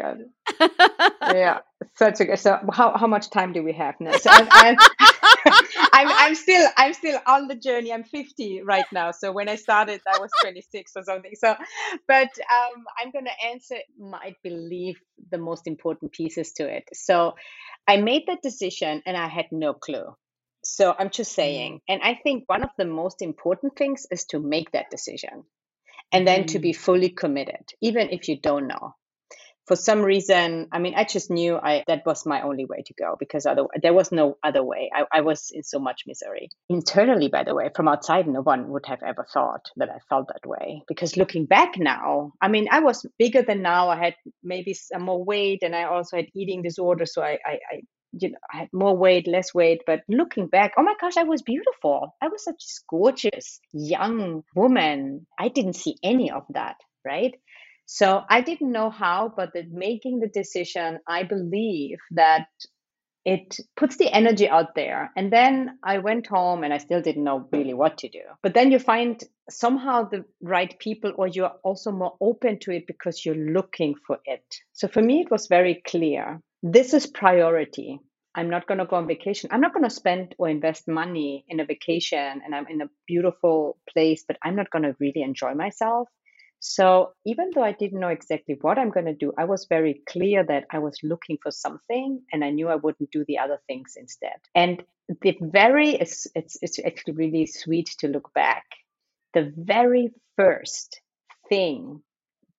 yeah, 1.22 1.60
such 1.96 2.20
a 2.20 2.36
so. 2.36 2.58
How 2.72 2.98
how 2.98 3.06
much 3.06 3.30
time 3.30 3.54
do 3.54 3.62
we 3.62 3.74
have 3.74 3.94
now? 4.00 4.18
So 4.18 4.32
I'm, 4.34 4.48
I'm, 4.50 4.76
I'm, 5.94 6.08
I'm 6.08 6.34
still 6.34 6.68
I'm 6.78 6.96
still 6.96 7.20
on 7.28 7.48
the 7.48 7.54
journey. 7.54 7.94
I'm 7.94 8.04
50 8.04 8.64
right 8.64 8.86
now. 8.92 9.12
So 9.12 9.32
when 9.32 9.48
I 9.48 9.56
started, 9.56 10.02
I 10.12 10.18
was 10.18 10.32
26 10.42 10.94
or 10.96 11.04
something. 11.04 11.34
So, 11.36 11.56
but 12.08 12.30
um, 12.58 12.86
I'm 13.00 13.12
going 13.12 13.26
to 13.26 13.46
answer. 13.46 13.76
I 14.16 14.34
believe 14.42 14.96
the 15.30 15.38
most 15.38 15.68
important 15.68 16.12
pieces 16.12 16.54
to 16.54 16.68
it. 16.68 16.90
So, 16.94 17.36
I 17.88 17.98
made 17.98 18.24
that 18.26 18.42
decision, 18.42 19.04
and 19.06 19.16
I 19.16 19.28
had 19.28 19.46
no 19.52 19.76
clue. 19.76 20.16
So 20.64 20.96
I'm 20.98 21.10
just 21.12 21.34
saying. 21.34 21.74
Mm. 21.74 21.82
And 21.88 22.02
I 22.02 22.16
think 22.16 22.46
one 22.48 22.64
of 22.64 22.70
the 22.80 22.86
most 22.86 23.22
important 23.22 23.78
things 23.78 24.08
is 24.10 24.26
to 24.26 24.40
make 24.40 24.72
that 24.72 24.90
decision 24.90 25.44
and 26.14 26.28
then 26.28 26.46
to 26.46 26.60
be 26.60 26.72
mm. 26.72 26.78
fully 26.78 27.10
committed, 27.10 27.74
even 27.82 28.10
if 28.12 28.30
you 28.30 28.40
don't 28.40 28.68
know. 28.68 28.96
For 29.66 29.78
some 29.78 30.02
reason, 30.02 30.68
I 30.74 30.80
mean, 30.80 30.94
I 30.96 31.06
just 31.06 31.32
knew 31.32 31.56
I 31.56 31.86
that 31.88 32.06
was 32.06 32.26
my 32.26 32.42
only 32.42 32.66
way 32.66 32.84
to 32.86 32.94
go 32.96 33.16
because 33.18 33.46
other, 33.46 33.64
there 33.82 33.94
was 33.94 34.12
no 34.12 34.38
other 34.44 34.62
way. 34.62 34.92
I, 34.94 35.06
I 35.10 35.22
was 35.22 35.52
in 35.54 35.64
so 35.64 35.80
much 35.80 36.04
misery. 36.06 36.50
Internally, 36.68 37.30
by 37.30 37.46
the 37.46 37.56
way, 37.56 37.70
from 37.74 37.88
outside, 37.88 38.28
no 38.28 38.42
one 38.42 38.68
would 38.72 38.86
have 38.88 39.02
ever 39.04 39.26
thought 39.34 39.66
that 39.78 39.90
I 39.90 40.00
felt 40.10 40.28
that 40.28 40.46
way. 40.46 40.84
Because 40.90 41.16
looking 41.16 41.46
back 41.46 41.78
now, 41.78 42.34
I 42.42 42.50
mean, 42.50 42.68
I 42.72 42.82
was 42.82 43.06
bigger 43.18 43.42
than 43.42 43.62
now. 43.62 43.88
I 43.88 43.96
had 44.04 44.16
maybe 44.44 44.74
some 44.74 45.04
more 45.04 45.24
weight 45.24 45.64
and 45.64 45.74
I 45.74 45.84
also 45.84 46.18
had 46.18 46.28
eating 46.36 46.62
disorder. 46.62 47.06
So 47.06 47.22
I, 47.22 47.40
I, 47.46 47.60
I 47.72 47.82
you 48.18 48.30
know, 48.30 48.38
I 48.54 48.58
had 48.58 48.70
more 48.74 48.96
weight, 48.96 49.28
less 49.28 49.54
weight. 49.54 49.82
But 49.86 50.02
looking 50.08 50.48
back, 50.48 50.74
oh 50.78 50.84
my 50.84 50.96
gosh, 51.00 51.18
I 51.18 51.24
was 51.24 51.42
beautiful. 51.42 52.16
I 52.22 52.28
was 52.28 52.44
such 52.44 52.64
a 52.64 52.82
gorgeous 52.90 53.60
young 53.72 54.44
woman. 54.56 55.26
I 55.40 55.50
didn't 55.50 55.74
see 55.74 55.98
any 56.04 56.32
of 56.32 56.44
that, 56.50 56.78
right? 57.06 57.34
So 57.86 58.22
I 58.30 58.42
didn't 58.42 58.72
know 58.72 58.90
how, 58.90 59.34
but 59.36 59.52
the, 59.54 59.64
making 59.70 60.20
the 60.20 60.28
decision, 60.28 61.00
I 61.08 61.24
believe 61.24 61.98
that 62.12 62.48
it 63.26 63.58
puts 63.76 63.98
the 63.98 64.10
energy 64.10 64.50
out 64.50 64.76
there. 64.76 65.12
And 65.16 65.32
then 65.32 65.78
I 65.84 66.00
went 66.00 66.28
home 66.28 66.64
and 66.64 66.74
I 66.74 66.78
still 66.78 67.02
didn't 67.02 67.24
know 67.24 67.48
really 67.52 67.74
what 67.74 68.00
to 68.00 68.10
do. 68.10 68.22
But 68.42 68.54
then 68.54 68.72
you 68.72 68.80
find 68.80 69.22
somehow 69.50 70.10
the 70.10 70.26
right 70.42 70.78
people, 70.80 71.14
or 71.18 71.28
you're 71.28 71.54
also 71.64 71.92
more 71.92 72.16
open 72.20 72.60
to 72.60 72.72
it 72.72 72.88
because 72.88 73.26
you're 73.26 73.36
looking 73.36 73.96
for 74.08 74.20
it. 74.26 74.44
So 74.74 74.88
for 74.88 75.02
me, 75.02 75.22
it 75.22 75.32
was 75.32 75.48
very 75.48 75.82
clear 75.86 76.42
this 76.64 76.94
is 76.94 77.06
priority. 77.06 78.00
I'm 78.34 78.50
not 78.50 78.66
going 78.66 78.80
to 78.80 78.86
go 78.86 78.96
on 78.96 79.06
vacation. 79.06 79.50
I'm 79.52 79.62
not 79.62 79.74
going 79.74 79.84
to 79.84 79.90
spend 79.90 80.34
or 80.40 80.50
invest 80.50 80.88
money 80.88 81.46
in 81.48 81.60
a 81.60 81.66
vacation 81.66 82.42
and 82.44 82.56
I'm 82.56 82.68
in 82.68 82.82
a 82.82 82.90
beautiful 83.06 83.78
place, 83.92 84.24
but 84.28 84.38
I'm 84.42 84.56
not 84.56 84.72
going 84.72 84.84
to 84.84 84.96
really 85.00 85.22
enjoy 85.22 85.54
myself. 85.54 86.08
So 86.60 87.12
even 87.26 87.52
though 87.54 87.64
I 87.64 87.74
didn't 87.74 88.00
know 88.00 88.08
exactly 88.08 88.58
what 88.62 88.80
I'm 88.80 88.90
going 88.90 89.08
to 89.08 89.14
do, 89.14 89.34
I 89.38 89.44
was 89.44 89.68
very 89.70 90.02
clear 90.08 90.46
that 90.46 90.64
I 90.72 90.80
was 90.80 90.98
looking 91.04 91.38
for 91.44 91.52
something 91.52 92.22
and 92.32 92.44
I 92.44 92.52
knew 92.52 92.70
I 92.70 92.76
wouldn't 92.76 93.12
do 93.12 93.26
the 93.28 93.40
other 93.40 93.60
things 93.68 93.96
instead. 93.98 94.40
And 94.56 94.82
the 95.22 95.38
very, 95.42 95.90
it's, 95.90 96.26
it's, 96.34 96.58
it's 96.62 96.80
actually 96.80 97.16
really 97.16 97.46
sweet 97.46 97.88
to 98.00 98.08
look 98.08 98.34
back. 98.34 98.64
The 99.34 99.52
very 99.58 100.14
first 100.38 101.02
thing 101.50 102.02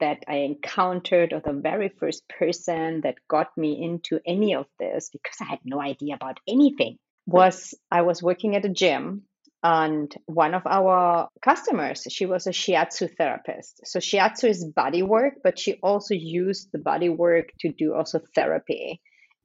that 0.04 0.22
I 0.28 0.36
encountered 0.50 1.32
or 1.32 1.40
the 1.40 1.58
very 1.70 1.88
first 1.88 2.28
person 2.28 3.00
that 3.04 3.14
got 3.26 3.56
me 3.56 3.82
into 3.82 4.20
any 4.26 4.54
of 4.54 4.66
this 4.78 5.08
because 5.10 5.38
I 5.40 5.44
had 5.44 5.60
no 5.64 5.80
idea 5.80 6.14
about 6.14 6.40
anything 6.46 6.98
was 7.26 7.72
I 7.90 8.02
was 8.02 8.22
working 8.22 8.54
at 8.54 8.66
a 8.66 8.68
gym 8.68 9.22
and 9.62 10.14
one 10.26 10.52
of 10.52 10.66
our 10.66 11.30
customers 11.40 12.06
she 12.10 12.26
was 12.26 12.46
a 12.46 12.50
shiatsu 12.50 13.16
therapist. 13.16 13.80
So 13.86 13.98
shiatsu 13.98 14.50
is 14.50 14.70
body 14.76 15.02
work 15.02 15.36
but 15.42 15.58
she 15.58 15.78
also 15.82 16.12
used 16.12 16.68
the 16.70 16.84
body 16.90 17.08
work 17.08 17.46
to 17.60 17.72
do 17.72 17.94
also 17.94 18.20
therapy. 18.34 19.00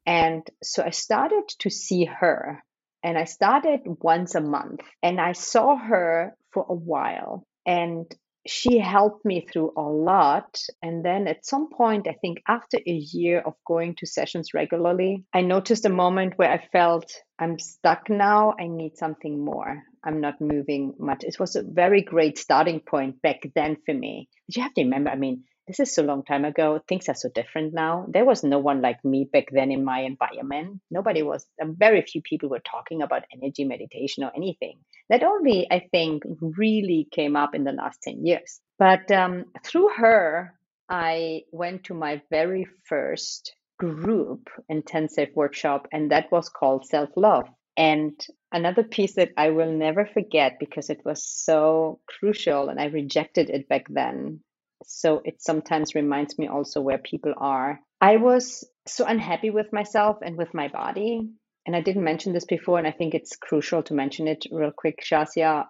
And 0.05 0.43
so 0.61 0.83
i 0.83 0.89
started 0.89 1.45
to 1.59 1.69
see 1.69 2.03
her 2.03 2.61
and 3.01 3.17
i 3.17 3.23
started 3.23 3.79
once 3.85 4.35
a 4.35 4.41
month 4.41 4.81
and 5.01 5.21
i 5.21 5.31
saw 5.31 5.77
her 5.77 6.35
for 6.51 6.65
a 6.67 6.75
while. 6.75 7.45
And 7.65 8.13
she 8.49 8.79
helped 8.79 9.23
me 9.25 9.45
through 9.45 9.71
a 9.77 9.81
lot. 9.81 10.59
And 10.81 11.05
then 11.05 11.27
at 11.27 11.45
some 11.45 11.69
point, 11.69 12.07
I 12.07 12.13
think 12.13 12.39
after 12.47 12.77
a 12.77 12.91
year 12.91 13.39
of 13.39 13.53
going 13.65 13.95
to 13.95 14.07
sessions 14.07 14.53
regularly, 14.53 15.23
I 15.33 15.41
noticed 15.41 15.85
a 15.85 15.89
moment 15.89 16.33
where 16.37 16.51
I 16.51 16.67
felt 16.71 17.11
I'm 17.37 17.59
stuck 17.59 18.09
now. 18.09 18.55
I 18.59 18.67
need 18.67 18.97
something 18.97 19.43
more. 19.43 19.83
I'm 20.03 20.19
not 20.21 20.41
moving 20.41 20.93
much. 20.97 21.23
It 21.23 21.39
was 21.39 21.55
a 21.55 21.63
very 21.63 22.01
great 22.01 22.37
starting 22.37 22.79
point 22.79 23.21
back 23.21 23.41
then 23.55 23.77
for 23.85 23.93
me. 23.93 24.29
But 24.47 24.55
you 24.55 24.63
have 24.63 24.73
to 24.73 24.83
remember, 24.83 25.11
I 25.11 25.15
mean, 25.15 25.43
this 25.69 25.79
is 25.79 25.93
so 25.93 26.01
long 26.01 26.23
time 26.23 26.45
ago. 26.45 26.81
Things 26.87 27.07
are 27.09 27.15
so 27.15 27.29
different 27.29 27.75
now. 27.75 28.07
There 28.09 28.25
was 28.25 28.43
no 28.43 28.57
one 28.57 28.81
like 28.81 29.05
me 29.05 29.29
back 29.31 29.45
then 29.51 29.71
in 29.71 29.85
my 29.85 29.99
environment. 29.99 30.81
Nobody 30.89 31.21
was, 31.21 31.45
very 31.61 32.01
few 32.01 32.23
people 32.23 32.49
were 32.49 32.59
talking 32.59 33.03
about 33.03 33.25
energy 33.31 33.65
meditation 33.65 34.23
or 34.23 34.31
anything. 34.35 34.79
That 35.11 35.21
only, 35.21 35.67
I 35.69 35.87
think, 35.91 36.23
really 36.41 37.07
came 37.11 37.35
up 37.35 37.53
in 37.53 37.65
the 37.65 37.71
last 37.71 38.01
10 38.01 38.25
years. 38.25 38.59
But 38.79 39.11
um, 39.11 39.45
through 39.63 39.89
her, 39.95 40.55
I 40.89 41.43
went 41.51 41.83
to 41.83 41.93
my 41.93 42.23
very 42.31 42.67
first 42.85 43.53
group 43.77 44.49
intensive 44.69 45.29
workshop, 45.35 45.87
and 45.91 46.09
that 46.11 46.31
was 46.31 46.49
called 46.49 46.87
Self 46.87 47.09
Love. 47.15 47.45
And 47.77 48.19
another 48.51 48.83
piece 48.83 49.13
that 49.15 49.33
I 49.37 49.51
will 49.51 49.71
never 49.71 50.07
forget 50.07 50.57
because 50.59 50.89
it 50.89 51.01
was 51.05 51.23
so 51.23 51.99
crucial 52.07 52.69
and 52.69 52.81
I 52.81 52.85
rejected 52.85 53.51
it 53.51 53.69
back 53.69 53.85
then 53.87 54.41
so 54.83 55.21
it 55.23 55.41
sometimes 55.41 55.95
reminds 55.95 56.37
me 56.37 56.47
also 56.47 56.81
where 56.81 56.97
people 56.97 57.33
are. 57.37 57.79
I 58.01 58.17
was 58.17 58.63
so 58.87 59.05
unhappy 59.05 59.49
with 59.49 59.73
myself 59.73 60.17
and 60.21 60.37
with 60.37 60.53
my 60.53 60.67
body. 60.67 61.29
And 61.65 61.75
I 61.75 61.81
didn't 61.81 62.03
mention 62.03 62.33
this 62.33 62.45
before, 62.45 62.79
and 62.79 62.87
I 62.87 62.91
think 62.91 63.13
it's 63.13 63.35
crucial 63.35 63.83
to 63.83 63.93
mention 63.93 64.27
it 64.27 64.45
real 64.51 64.71
quick, 64.75 65.03
Shazia, 65.03 65.65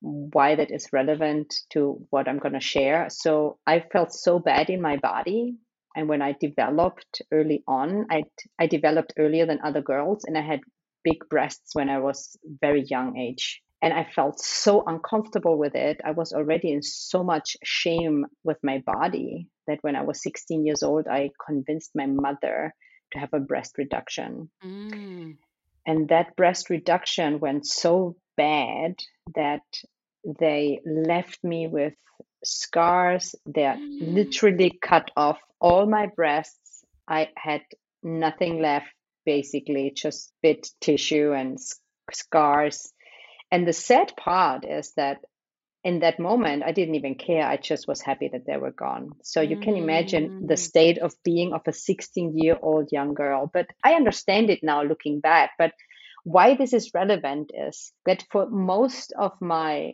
why 0.00 0.56
that 0.56 0.70
is 0.70 0.92
relevant 0.92 1.54
to 1.70 2.04
what 2.10 2.28
I'm 2.28 2.38
going 2.38 2.52
to 2.52 2.60
share. 2.60 3.08
So 3.08 3.58
I 3.66 3.80
felt 3.80 4.12
so 4.12 4.38
bad 4.38 4.68
in 4.68 4.82
my 4.82 4.96
body. 4.96 5.56
And 5.96 6.08
when 6.08 6.22
I 6.22 6.36
developed 6.38 7.22
early 7.32 7.64
on, 7.66 8.06
I, 8.10 8.24
I 8.58 8.66
developed 8.66 9.14
earlier 9.16 9.46
than 9.46 9.60
other 9.64 9.80
girls, 9.80 10.24
and 10.24 10.36
I 10.36 10.42
had 10.42 10.60
big 11.02 11.28
breasts 11.30 11.74
when 11.74 11.88
I 11.88 11.98
was 11.98 12.36
very 12.60 12.82
young 12.82 13.16
age 13.16 13.62
and 13.80 13.92
I 13.92 14.04
felt 14.04 14.40
so 14.40 14.82
uncomfortable 14.86 15.56
with 15.56 15.74
it. 15.74 16.00
I 16.04 16.10
was 16.10 16.32
already 16.32 16.72
in 16.72 16.82
so 16.82 17.22
much 17.22 17.56
shame 17.62 18.26
with 18.42 18.58
my 18.62 18.82
body 18.84 19.48
that 19.66 19.78
when 19.82 19.94
I 19.94 20.02
was 20.02 20.22
16 20.22 20.66
years 20.66 20.82
old, 20.82 21.06
I 21.06 21.30
convinced 21.46 21.92
my 21.94 22.06
mother 22.06 22.74
to 23.12 23.18
have 23.18 23.32
a 23.32 23.40
breast 23.40 23.78
reduction. 23.78 24.50
Mm. 24.64 25.36
And 25.86 26.08
that 26.08 26.36
breast 26.36 26.70
reduction 26.70 27.38
went 27.38 27.66
so 27.66 28.16
bad 28.36 28.96
that 29.34 29.62
they 30.24 30.80
left 30.84 31.42
me 31.44 31.68
with 31.68 31.94
scars 32.44 33.34
that 33.46 33.78
mm. 33.78 34.14
literally 34.14 34.76
cut 34.82 35.10
off 35.16 35.38
all 35.60 35.86
my 35.86 36.06
breasts. 36.06 36.84
I 37.06 37.28
had 37.36 37.62
nothing 38.02 38.60
left, 38.60 38.92
basically, 39.24 39.92
just 39.94 40.32
bit 40.42 40.68
tissue 40.80 41.32
and 41.32 41.58
scars 42.12 42.92
and 43.50 43.66
the 43.66 43.72
sad 43.72 44.14
part 44.16 44.64
is 44.64 44.92
that 44.96 45.18
in 45.84 46.00
that 46.00 46.18
moment, 46.18 46.64
I 46.64 46.72
didn't 46.72 46.96
even 46.96 47.14
care. 47.14 47.46
I 47.46 47.56
just 47.56 47.86
was 47.86 48.02
happy 48.02 48.28
that 48.32 48.44
they 48.46 48.56
were 48.56 48.72
gone. 48.72 49.12
So 49.22 49.40
you 49.40 49.58
can 49.58 49.76
imagine 49.76 50.46
the 50.46 50.54
mm. 50.54 50.58
state 50.58 50.98
of 50.98 51.14
being 51.24 51.52
of 51.52 51.62
a 51.66 51.72
16 51.72 52.36
year 52.36 52.58
old 52.60 52.88
young 52.90 53.14
girl. 53.14 53.48
But 53.52 53.68
I 53.84 53.94
understand 53.94 54.50
it 54.50 54.60
now 54.62 54.82
looking 54.82 55.20
back. 55.20 55.52
But 55.56 55.72
why 56.24 56.56
this 56.56 56.72
is 56.72 56.90
relevant 56.94 57.52
is 57.54 57.92
that 58.06 58.24
for 58.30 58.50
most 58.50 59.12
of 59.18 59.32
my 59.40 59.92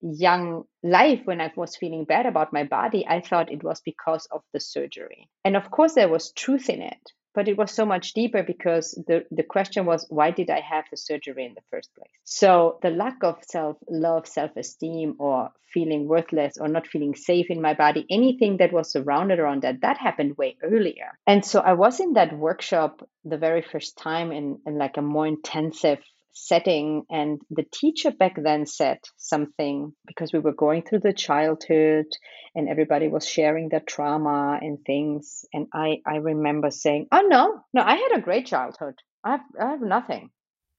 young 0.00 0.64
life, 0.82 1.20
when 1.24 1.40
I 1.40 1.52
was 1.54 1.76
feeling 1.76 2.04
bad 2.04 2.26
about 2.26 2.52
my 2.52 2.64
body, 2.64 3.06
I 3.06 3.20
thought 3.20 3.52
it 3.52 3.62
was 3.62 3.80
because 3.84 4.26
of 4.32 4.42
the 4.52 4.60
surgery. 4.60 5.28
And 5.44 5.56
of 5.56 5.70
course, 5.70 5.94
there 5.94 6.08
was 6.08 6.32
truth 6.32 6.70
in 6.70 6.80
it 6.82 7.12
but 7.38 7.46
it 7.46 7.56
was 7.56 7.70
so 7.70 7.86
much 7.86 8.14
deeper 8.14 8.42
because 8.42 9.00
the, 9.06 9.24
the 9.30 9.44
question 9.44 9.86
was 9.86 10.04
why 10.08 10.32
did 10.32 10.50
i 10.50 10.58
have 10.58 10.84
the 10.90 10.96
surgery 10.96 11.44
in 11.46 11.54
the 11.54 11.60
first 11.70 11.88
place? 11.94 12.10
So 12.24 12.80
the 12.82 12.90
lack 12.90 13.22
of 13.22 13.36
self 13.42 13.76
love 13.88 14.26
self 14.26 14.56
esteem 14.56 15.14
or 15.20 15.52
feeling 15.72 16.08
worthless 16.08 16.54
or 16.60 16.66
not 16.66 16.88
feeling 16.88 17.14
safe 17.14 17.46
in 17.48 17.62
my 17.62 17.74
body 17.74 18.04
anything 18.10 18.56
that 18.56 18.72
was 18.72 18.90
surrounded 18.90 19.38
around 19.38 19.62
that 19.62 19.82
that 19.82 19.98
happened 19.98 20.36
way 20.36 20.56
earlier. 20.64 21.10
And 21.28 21.44
so 21.44 21.60
i 21.60 21.74
was 21.74 22.00
in 22.00 22.14
that 22.14 22.36
workshop 22.36 23.08
the 23.24 23.38
very 23.38 23.62
first 23.62 23.96
time 23.96 24.32
in, 24.32 24.58
in 24.66 24.76
like 24.76 24.96
a 24.96 25.02
more 25.02 25.28
intensive 25.28 26.00
setting. 26.46 27.04
And 27.10 27.40
the 27.50 27.64
teacher 27.72 28.10
back 28.10 28.36
then 28.42 28.66
said 28.66 28.98
something 29.16 29.92
because 30.06 30.32
we 30.32 30.38
were 30.38 30.54
going 30.54 30.82
through 30.82 31.00
the 31.00 31.12
childhood 31.12 32.06
and 32.54 32.68
everybody 32.68 33.08
was 33.08 33.28
sharing 33.28 33.68
their 33.68 33.80
trauma 33.80 34.58
and 34.60 34.78
things. 34.84 35.44
And 35.52 35.66
I, 35.74 35.98
I 36.06 36.16
remember 36.16 36.70
saying, 36.70 37.08
Oh, 37.12 37.26
no, 37.28 37.60
no, 37.74 37.82
I 37.82 37.96
had 37.96 38.18
a 38.18 38.22
great 38.22 38.46
childhood. 38.46 38.94
I 39.24 39.32
have, 39.32 39.40
I 39.60 39.70
have 39.70 39.82
nothing. 39.82 40.30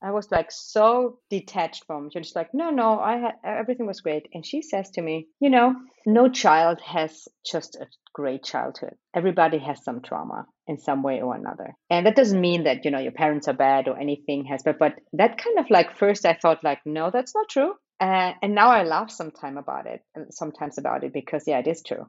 I 0.02 0.12
was 0.12 0.30
like 0.30 0.50
so 0.50 1.18
detached 1.28 1.84
from 1.86 2.06
it. 2.06 2.12
Just 2.12 2.34
like, 2.36 2.50
no, 2.54 2.70
no, 2.70 2.98
I 2.98 3.18
had 3.18 3.34
everything 3.44 3.86
was 3.86 4.00
great. 4.00 4.28
And 4.32 4.44
she 4.44 4.62
says 4.62 4.90
to 4.92 5.02
me, 5.02 5.28
you 5.40 5.50
know, 5.50 5.74
no 6.06 6.28
child 6.28 6.80
has 6.80 7.28
just 7.44 7.76
a 7.76 7.86
great 8.14 8.42
childhood. 8.42 8.94
Everybody 9.14 9.58
has 9.58 9.84
some 9.84 10.00
trauma 10.00 10.46
in 10.66 10.78
some 10.78 11.02
way 11.02 11.20
or 11.20 11.34
another. 11.34 11.74
And 11.90 12.06
that 12.06 12.16
doesn't 12.16 12.40
mean 12.40 12.64
that, 12.64 12.84
you 12.84 12.90
know, 12.90 12.98
your 12.98 13.12
parents 13.12 13.48
are 13.48 13.54
bad 13.54 13.88
or 13.88 13.98
anything 13.98 14.46
has, 14.46 14.62
but, 14.62 14.78
but 14.78 14.94
that 15.12 15.38
kind 15.38 15.58
of 15.58 15.68
like 15.70 15.96
first 15.96 16.24
I 16.24 16.34
thought 16.34 16.64
like, 16.64 16.80
no, 16.86 17.10
that's 17.10 17.34
not 17.34 17.48
true. 17.48 17.74
Uh, 18.00 18.32
and 18.42 18.54
now 18.54 18.70
I 18.70 18.84
laugh 18.84 19.10
sometime 19.10 19.58
about 19.58 19.86
it, 19.86 20.00
sometimes 20.30 20.78
about 20.78 21.04
it 21.04 21.12
because 21.12 21.44
yeah, 21.46 21.58
it 21.58 21.66
is 21.66 21.82
true. 21.82 22.06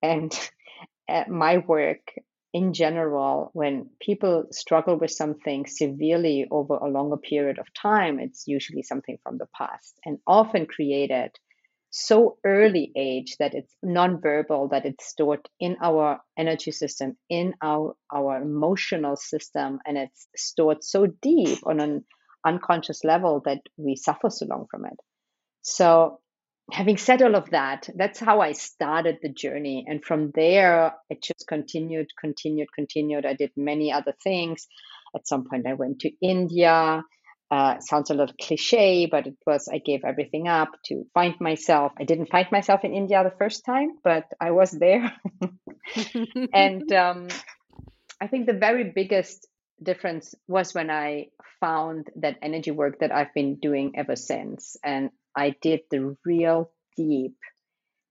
And 0.00 0.32
uh, 1.08 1.24
my 1.28 1.58
work 1.58 2.12
in 2.52 2.74
general, 2.74 3.50
when 3.54 3.88
people 4.00 4.44
struggle 4.50 4.98
with 4.98 5.10
something 5.10 5.66
severely 5.66 6.46
over 6.50 6.74
a 6.74 6.88
longer 6.88 7.16
period 7.16 7.58
of 7.58 7.72
time, 7.74 8.20
it's 8.20 8.46
usually 8.46 8.82
something 8.82 9.18
from 9.22 9.38
the 9.38 9.46
past 9.56 9.98
and 10.04 10.18
often 10.26 10.66
created 10.66 11.30
so 11.90 12.38
early 12.44 12.90
age 12.96 13.36
that 13.38 13.54
it's 13.54 13.74
nonverbal, 13.84 14.70
that 14.70 14.86
it's 14.86 15.06
stored 15.06 15.46
in 15.60 15.76
our 15.82 16.20
energy 16.38 16.70
system, 16.70 17.18
in 17.28 17.52
our, 17.62 17.94
our 18.10 18.40
emotional 18.40 19.14
system, 19.14 19.78
and 19.86 19.98
it's 19.98 20.26
stored 20.34 20.82
so 20.82 21.06
deep 21.06 21.58
on 21.66 21.80
an 21.80 22.04
unconscious 22.46 23.04
level 23.04 23.42
that 23.44 23.60
we 23.76 23.94
suffer 23.94 24.30
so 24.30 24.46
long 24.46 24.66
from 24.70 24.86
it. 24.86 24.98
So, 25.60 26.21
having 26.72 26.96
said 26.96 27.22
all 27.22 27.34
of 27.34 27.50
that, 27.50 27.88
that's 27.94 28.18
how 28.18 28.40
I 28.40 28.52
started 28.52 29.18
the 29.22 29.28
journey. 29.28 29.84
And 29.86 30.02
from 30.02 30.32
there, 30.34 30.94
it 31.10 31.22
just 31.22 31.46
continued, 31.46 32.08
continued, 32.18 32.68
continued. 32.74 33.26
I 33.26 33.34
did 33.34 33.50
many 33.56 33.92
other 33.92 34.14
things. 34.24 34.66
At 35.14 35.28
some 35.28 35.44
point, 35.48 35.66
I 35.66 35.74
went 35.74 36.00
to 36.00 36.10
India. 36.22 37.02
Uh, 37.50 37.78
sounds 37.80 38.08
a 38.08 38.14
little 38.14 38.34
cliche, 38.40 39.04
but 39.04 39.26
it 39.26 39.36
was 39.46 39.68
I 39.70 39.76
gave 39.76 40.04
everything 40.06 40.48
up 40.48 40.70
to 40.86 41.04
find 41.12 41.34
myself. 41.38 41.92
I 42.00 42.04
didn't 42.04 42.30
find 42.30 42.50
myself 42.50 42.82
in 42.82 42.94
India 42.94 43.22
the 43.22 43.36
first 43.38 43.66
time, 43.66 43.90
but 44.02 44.24
I 44.40 44.52
was 44.52 44.70
there. 44.70 45.12
and 46.54 46.90
um, 47.04 47.28
I 48.18 48.28
think 48.28 48.46
the 48.46 48.54
very 48.54 48.84
biggest 48.84 49.46
difference 49.82 50.34
was 50.48 50.72
when 50.72 50.90
I 50.90 51.26
found 51.60 52.08
that 52.16 52.38
energy 52.40 52.70
work 52.70 53.00
that 53.00 53.12
I've 53.12 53.34
been 53.34 53.56
doing 53.56 53.92
ever 53.96 54.16
since. 54.16 54.76
And 54.82 55.10
I 55.36 55.54
did 55.60 55.80
the 55.90 56.16
real 56.24 56.70
deep 56.96 57.36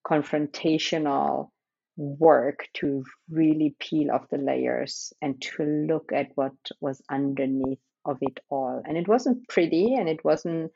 confrontational 0.06 1.50
work 1.98 2.68
to 2.74 3.04
really 3.30 3.76
peel 3.80 4.12
off 4.12 4.30
the 4.30 4.38
layers 4.38 5.14
and 5.22 5.42
to 5.42 5.64
look 5.64 6.12
at 6.14 6.30
what 6.36 6.54
was 6.80 7.02
underneath 7.10 7.80
of 8.06 8.18
it 8.22 8.40
all. 8.50 8.82
And 8.86 8.98
it 8.98 9.08
wasn't 9.08 9.48
pretty 9.48 9.96
and 9.96 10.10
it 10.10 10.24
wasn't 10.24 10.72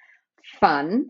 fun 0.59 1.07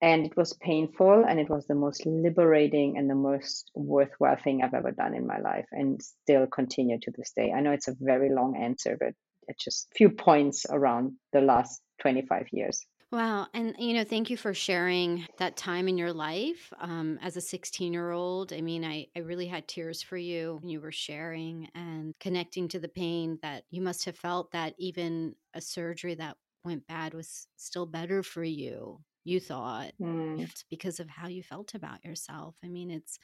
and 0.00 0.26
it 0.26 0.36
was 0.36 0.54
painful 0.54 1.24
and 1.28 1.38
it 1.38 1.50
was 1.50 1.66
the 1.66 1.74
most 1.74 2.06
liberating 2.06 2.96
and 2.96 3.08
the 3.08 3.14
most 3.14 3.70
worthwhile 3.74 4.36
thing 4.42 4.62
I've 4.62 4.74
ever 4.74 4.90
done 4.90 5.14
in 5.14 5.26
my 5.26 5.38
life 5.38 5.66
and 5.70 6.02
still 6.02 6.46
continue 6.46 6.98
to 7.00 7.12
this 7.16 7.32
day. 7.36 7.52
I 7.52 7.60
know 7.60 7.72
it's 7.72 7.88
a 7.88 7.96
very 8.00 8.30
long 8.30 8.56
answer, 8.56 8.96
but 8.98 9.14
it's 9.48 9.64
just 9.64 9.88
a 9.92 9.94
few 9.96 10.10
points 10.10 10.66
around 10.70 11.12
the 11.32 11.40
last 11.40 11.80
25 12.00 12.46
years. 12.52 12.84
Wow. 13.12 13.48
And, 13.52 13.76
you 13.78 13.92
know, 13.92 14.04
thank 14.04 14.30
you 14.30 14.38
for 14.38 14.54
sharing 14.54 15.26
that 15.36 15.54
time 15.58 15.86
in 15.86 15.98
your 15.98 16.14
life 16.14 16.72
um, 16.80 17.18
as 17.20 17.36
a 17.36 17.42
16 17.42 17.92
year 17.92 18.10
old. 18.10 18.54
I 18.54 18.62
mean, 18.62 18.84
I, 18.86 19.08
I 19.14 19.18
really 19.20 19.46
had 19.46 19.68
tears 19.68 20.02
for 20.02 20.16
you 20.16 20.58
when 20.60 20.70
you 20.70 20.80
were 20.80 20.92
sharing 20.92 21.68
and 21.74 22.14
connecting 22.20 22.68
to 22.68 22.78
the 22.78 22.88
pain 22.88 23.38
that 23.42 23.64
you 23.70 23.82
must 23.82 24.06
have 24.06 24.16
felt 24.16 24.52
that 24.52 24.74
even 24.78 25.34
a 25.52 25.60
surgery 25.60 26.14
that 26.14 26.38
went 26.64 26.86
bad 26.86 27.12
was 27.12 27.48
still 27.56 27.86
better 27.86 28.22
for 28.22 28.44
you 28.44 29.00
you 29.24 29.38
thought 29.38 29.92
mm. 30.00 30.48
because 30.68 30.98
of 30.98 31.08
how 31.08 31.28
you 31.28 31.44
felt 31.44 31.74
about 31.74 32.04
yourself 32.04 32.56
i 32.64 32.68
mean 32.68 32.90
it's 32.90 33.18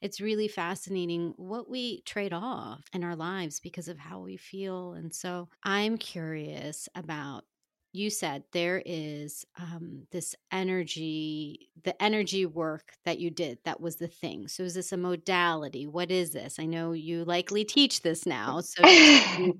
it's 0.00 0.20
really 0.20 0.48
fascinating 0.48 1.32
what 1.36 1.68
we 1.68 2.02
trade 2.02 2.32
off 2.32 2.82
in 2.92 3.04
our 3.04 3.16
lives 3.16 3.60
because 3.60 3.88
of 3.88 3.98
how 3.98 4.20
we 4.20 4.36
feel 4.36 4.92
and 4.94 5.14
so 5.14 5.48
i'm 5.64 5.96
curious 5.98 6.88
about 6.94 7.44
you 7.92 8.10
said 8.10 8.44
there 8.52 8.82
is 8.84 9.44
um, 9.58 10.06
this 10.10 10.34
energy 10.52 11.70
the 11.82 12.00
energy 12.02 12.46
work 12.46 12.92
that 13.04 13.18
you 13.18 13.30
did 13.30 13.58
that 13.64 13.80
was 13.80 13.96
the 13.96 14.06
thing. 14.06 14.48
So 14.48 14.62
is 14.64 14.74
this 14.74 14.92
a 14.92 14.96
modality? 14.96 15.86
What 15.86 16.10
is 16.10 16.30
this? 16.30 16.58
I 16.58 16.66
know 16.66 16.92
you 16.92 17.24
likely 17.24 17.64
teach 17.64 18.02
this 18.02 18.26
now 18.26 18.60
so 18.60 18.82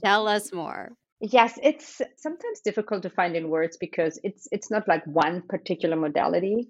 tell 0.02 0.28
us 0.28 0.52
more? 0.52 0.92
Yes 1.20 1.58
it's 1.62 2.00
sometimes 2.16 2.60
difficult 2.60 3.02
to 3.02 3.10
find 3.10 3.36
in 3.36 3.48
words 3.48 3.76
because 3.76 4.18
it's 4.22 4.48
it's 4.52 4.70
not 4.70 4.86
like 4.86 5.04
one 5.06 5.42
particular 5.42 5.96
modality. 5.96 6.68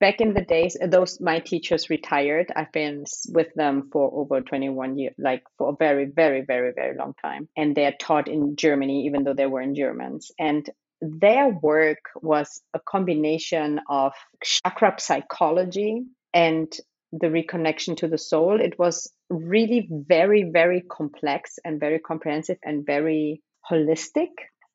Back 0.00 0.20
in 0.20 0.34
the 0.34 0.42
days 0.42 0.76
those 0.84 1.20
my 1.20 1.38
teachers 1.40 1.90
retired. 1.90 2.50
I've 2.56 2.72
been 2.72 3.04
with 3.28 3.54
them 3.54 3.90
for 3.92 4.10
over 4.12 4.40
21 4.40 4.98
years 4.98 5.14
like 5.18 5.42
for 5.58 5.70
a 5.70 5.76
very 5.76 6.06
very 6.06 6.40
very 6.40 6.72
very 6.72 6.96
long 6.96 7.14
time. 7.20 7.48
And 7.56 7.76
they're 7.76 7.94
taught 8.00 8.28
in 8.28 8.56
germany 8.56 9.06
even 9.06 9.24
though 9.24 9.34
they 9.34 9.46
were 9.46 9.60
in 9.60 9.74
germans. 9.74 10.32
And 10.38 10.68
their 11.02 11.48
work 11.48 11.98
was 12.22 12.62
a 12.74 12.80
combination 12.80 13.80
of 13.88 14.12
chakra 14.42 14.94
psychology 14.98 16.04
and 16.32 16.72
the 17.10 17.26
reconnection 17.26 17.96
to 17.96 18.08
the 18.08 18.16
soul. 18.16 18.60
It 18.60 18.78
was 18.78 19.12
really 19.28 19.88
very, 19.90 20.44
very 20.44 20.80
complex 20.80 21.58
and 21.64 21.80
very 21.80 21.98
comprehensive 21.98 22.58
and 22.62 22.86
very 22.86 23.42
holistic. 23.70 24.30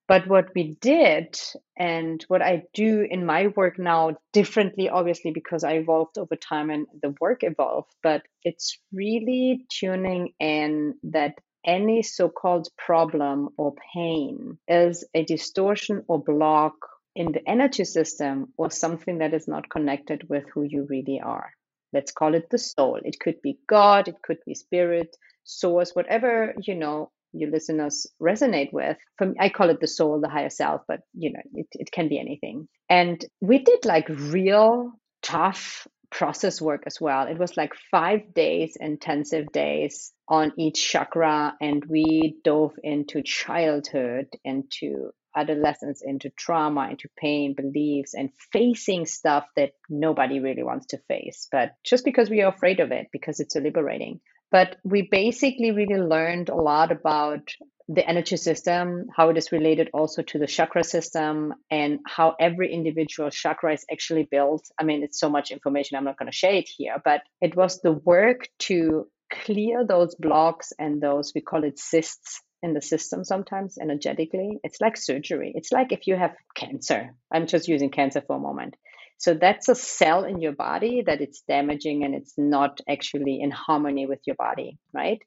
But 0.08 0.28
what 0.28 0.48
we 0.56 0.78
did 0.80 1.38
and 1.78 2.24
what 2.30 2.42
I 2.42 2.64
do 2.74 3.06
in 3.10 3.26
my 3.26 3.48
work 3.48 3.78
now 3.78 4.16
differently, 4.32 4.88
obviously, 4.88 5.32
because 5.32 5.64
I 5.64 5.74
evolved 5.74 6.18
over 6.18 6.36
time 6.36 6.70
and 6.70 6.88
the 7.02 7.14
work 7.20 7.44
evolved, 7.44 7.94
but 8.04 8.22
it's 8.44 8.78
really 8.94 9.66
tuning 9.70 10.34
in 10.40 10.96
that 11.04 11.36
any 11.66 12.04
so 12.04 12.30
called 12.30 12.68
problem 12.78 13.50
or 13.58 13.74
pain 13.94 14.58
is 14.68 15.06
a 15.14 15.24
distortion 15.24 16.04
or 16.08 16.24
block 16.24 16.74
in 17.16 17.32
the 17.32 17.48
energy 17.50 17.84
system 17.84 18.54
or 18.58 18.70
something 18.70 19.20
that 19.20 19.34
is 19.34 19.48
not 19.48 19.70
connected 19.70 20.30
with 20.30 20.44
who 20.54 20.64
you 20.64 20.86
really 20.90 21.20
are. 21.20 21.52
Let's 21.94 22.12
call 22.12 22.36
it 22.36 22.50
the 22.50 22.58
soul. 22.58 23.00
It 23.04 23.20
could 23.20 23.42
be 23.42 23.60
God, 23.68 24.08
it 24.08 24.22
could 24.22 24.38
be 24.46 24.54
spirit, 24.54 25.16
source, 25.44 25.92
whatever, 25.94 26.54
you 26.62 26.76
know, 26.76 27.12
your 27.34 27.50
listeners 27.50 28.08
resonate 28.22 28.72
with. 28.72 28.98
Me, 29.22 29.36
I 29.40 29.50
call 29.50 29.70
it 29.70 29.80
the 29.80 29.88
soul, 29.88 30.22
the 30.22 30.30
higher 30.30 30.50
self, 30.50 30.82
but 30.88 31.02
you 31.14 31.34
know, 31.34 31.42
it, 31.54 31.68
it 31.72 31.92
can 31.92 32.08
be 32.08 32.20
anything. 32.20 32.68
And 32.90 33.24
we 33.42 33.60
did 33.60 33.86
like 33.86 34.08
real 34.10 34.92
tough 35.22 35.88
process 36.10 36.62
work 36.62 36.84
as 36.86 37.00
well. 37.02 37.28
It 37.28 37.38
was 37.38 37.58
like 37.58 37.74
five 37.92 38.34
days, 38.34 38.78
intensive 38.80 39.52
days 39.52 40.14
on 40.28 40.54
each 40.58 40.90
chakra, 40.90 41.56
and 41.62 41.84
we 41.86 42.38
dove 42.44 42.74
into 42.84 43.22
childhood, 43.22 44.28
into 44.44 45.12
adolescence, 45.36 46.02
into 46.04 46.30
trauma, 46.32 46.90
into 46.90 47.10
pain, 47.18 47.54
beliefs, 47.56 48.14
and 48.14 48.32
facing 48.52 49.06
stuff 49.06 49.46
that 49.56 49.72
nobody 49.90 50.40
really 50.40 50.64
wants 50.64 50.88
to 50.88 50.98
face. 51.08 51.48
But 51.52 51.74
just 51.84 52.04
because 52.04 52.30
we 52.30 52.42
are 52.42 52.52
afraid 52.52 52.80
of 52.80 52.92
it, 52.92 53.08
because 53.12 53.40
it's 53.40 53.54
so 53.54 53.60
liberating. 53.60 54.20
But 54.50 54.78
we 54.84 55.08
basically 55.10 55.72
really 55.72 56.02
learned 56.02 56.50
a 56.50 56.56
lot 56.56 56.92
about 56.92 57.52
the 57.90 58.08
energy 58.08 58.38
system, 58.38 59.08
how 59.16 59.30
it 59.30 59.38
is 59.38 59.52
related 59.52 59.90
also 59.94 60.22
to 60.22 60.40
the 60.40 60.48
chakra 60.48 60.84
system, 60.84 61.54
and 61.72 62.00
how 62.06 62.36
every 62.40 62.74
individual 62.74 63.30
chakra 63.30 63.74
is 63.74 63.86
actually 63.92 64.28
built. 64.30 64.70
I 64.80 64.84
mean, 64.84 65.04
it's 65.04 65.20
so 65.20 65.30
much 65.30 65.52
information, 65.52 65.98
I'm 65.98 66.04
not 66.04 66.20
going 66.20 66.32
to 66.32 66.38
share 66.38 66.54
it 66.54 66.68
here, 66.68 66.98
but 67.04 67.22
it 67.42 67.56
was 67.56 67.80
the 67.82 67.94
work 67.94 68.50
to 68.60 69.08
clear 69.32 69.86
those 69.86 70.16
blocks 70.16 70.74
and 70.78 71.02
those, 71.02 71.32
we 71.34 71.42
call 71.42 71.64
it 71.64 71.80
cysts 71.80 72.42
in 72.64 72.74
the 72.74 72.82
system 72.82 73.24
sometimes 73.24 73.78
energetically. 73.78 74.60
It's 74.64 74.82
like 74.82 74.98
surgery. 74.98 75.54
It's 75.56 75.72
like 75.72 75.92
if 75.92 76.08
you 76.08 76.16
have 76.16 76.36
cancer. 76.56 77.14
I'm 77.32 77.48
just 77.48 77.68
using 77.68 77.92
cancer 77.92 78.22
for 78.26 78.38
a 78.38 78.40
moment. 78.40 78.76
So 79.20 79.34
that's 79.34 79.70
a 79.70 79.76
cell 79.76 80.26
in 80.26 80.42
your 80.42 80.54
body 80.54 81.04
that 81.06 81.22
it's 81.22 81.42
damaging 81.48 82.04
and 82.04 82.14
it's 82.16 82.34
not 82.38 82.80
actually 82.88 83.40
in 83.42 83.52
harmony 83.52 84.06
with 84.06 84.20
your 84.26 84.36
body, 84.36 84.78
right? 84.94 85.22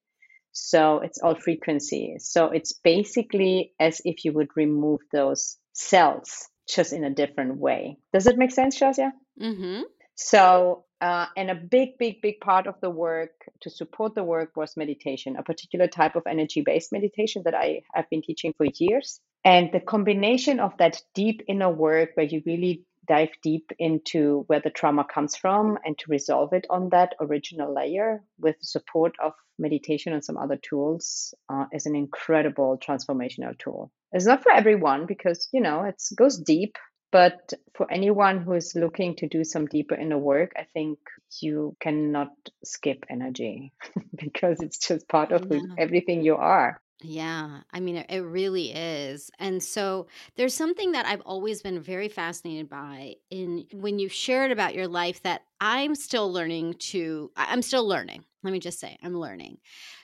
So 0.52 0.98
it's 0.98 1.18
all 1.18 1.34
frequency. 1.34 2.16
So 2.18 2.46
it's 2.46 2.72
basically 2.72 3.72
as 3.78 4.00
if 4.04 4.24
you 4.24 4.32
would 4.32 4.48
remove 4.56 5.00
those 5.12 5.56
cells 5.72 6.48
just 6.68 6.92
in 6.92 7.04
a 7.04 7.10
different 7.10 7.56
way. 7.56 7.98
Does 8.12 8.26
it 8.26 8.38
make 8.38 8.50
sense, 8.50 8.78
Shazia? 8.78 9.10
Mm-hmm. 9.40 9.82
So, 10.14 10.84
uh, 11.00 11.26
and 11.36 11.50
a 11.50 11.54
big, 11.54 11.96
big, 11.98 12.20
big 12.20 12.40
part 12.40 12.66
of 12.66 12.74
the 12.82 12.90
work 12.90 13.30
to 13.62 13.70
support 13.70 14.14
the 14.14 14.22
work 14.22 14.54
was 14.54 14.76
meditation, 14.76 15.36
a 15.36 15.42
particular 15.42 15.86
type 15.86 16.14
of 16.14 16.24
energy 16.26 16.60
based 16.60 16.92
meditation 16.92 17.42
that 17.46 17.54
I 17.54 17.82
have 17.94 18.10
been 18.10 18.22
teaching 18.22 18.52
for 18.56 18.66
years. 18.78 19.20
And 19.44 19.70
the 19.72 19.80
combination 19.80 20.60
of 20.60 20.76
that 20.78 21.00
deep 21.14 21.42
inner 21.48 21.70
work 21.70 22.10
where 22.14 22.26
you 22.26 22.42
really 22.44 22.84
dive 23.10 23.32
deep 23.42 23.72
into 23.80 24.44
where 24.46 24.60
the 24.60 24.70
trauma 24.70 25.04
comes 25.04 25.34
from 25.34 25.76
and 25.84 25.98
to 25.98 26.04
resolve 26.08 26.52
it 26.52 26.64
on 26.70 26.90
that 26.90 27.16
original 27.20 27.74
layer 27.74 28.22
with 28.38 28.56
the 28.60 28.66
support 28.66 29.16
of 29.20 29.32
meditation 29.58 30.12
and 30.12 30.24
some 30.24 30.36
other 30.36 30.56
tools 30.56 31.34
uh, 31.52 31.64
is 31.72 31.86
an 31.86 31.96
incredible 31.96 32.78
transformational 32.78 33.58
tool. 33.58 33.90
It's 34.12 34.26
not 34.26 34.44
for 34.44 34.52
everyone 34.52 35.06
because, 35.06 35.48
you 35.52 35.60
know, 35.60 35.82
it 35.82 36.00
goes 36.14 36.38
deep, 36.38 36.76
but 37.10 37.52
for 37.74 37.90
anyone 37.90 38.42
who 38.42 38.52
is 38.52 38.74
looking 38.76 39.16
to 39.16 39.26
do 39.26 39.42
some 39.42 39.66
deeper 39.66 39.96
inner 39.96 40.18
work, 40.18 40.52
I 40.56 40.66
think 40.72 41.00
you 41.40 41.76
cannot 41.80 42.30
skip 42.64 43.04
energy 43.10 43.72
because 44.16 44.60
it's 44.60 44.78
just 44.86 45.08
part 45.08 45.32
of 45.32 45.48
yeah. 45.50 45.58
everything 45.78 46.22
you 46.22 46.36
are. 46.36 46.80
Yeah, 47.02 47.62
I 47.72 47.80
mean, 47.80 47.96
it 47.96 48.18
really 48.20 48.72
is. 48.72 49.30
And 49.38 49.62
so 49.62 50.06
there's 50.36 50.52
something 50.52 50.92
that 50.92 51.06
I've 51.06 51.22
always 51.22 51.62
been 51.62 51.80
very 51.80 52.08
fascinated 52.08 52.68
by 52.68 53.16
in 53.30 53.64
when 53.72 53.98
you 53.98 54.10
shared 54.10 54.50
about 54.50 54.74
your 54.74 54.86
life 54.86 55.22
that 55.22 55.42
I'm 55.62 55.94
still 55.94 56.30
learning 56.30 56.74
to 56.90 57.32
I'm 57.36 57.62
still 57.62 57.88
learning. 57.88 58.24
Let 58.42 58.52
me 58.52 58.58
just 58.58 58.78
say, 58.80 58.98
I'm 59.02 59.16
learning. 59.16 59.58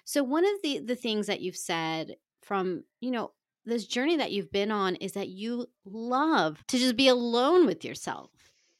So 0.05 0.23
one 0.25 0.47
of 0.47 0.63
the 0.63 0.79
the 0.79 0.97
things 0.97 1.27
that 1.27 1.41
you've 1.43 1.57
said 1.57 2.17
from, 2.43 2.85
you 3.01 3.11
know, 3.11 3.33
this 3.67 3.87
journey 3.87 4.17
that 4.17 4.33
you've 4.33 4.51
been 4.53 4.71
on 4.71 4.97
is 4.97 5.13
that 5.13 5.29
you 5.29 5.67
love 5.85 6.65
to 6.69 6.79
just 6.79 6.97
be 6.97 7.09
alone 7.09 7.67
with 7.67 7.85
yourself 7.85 8.31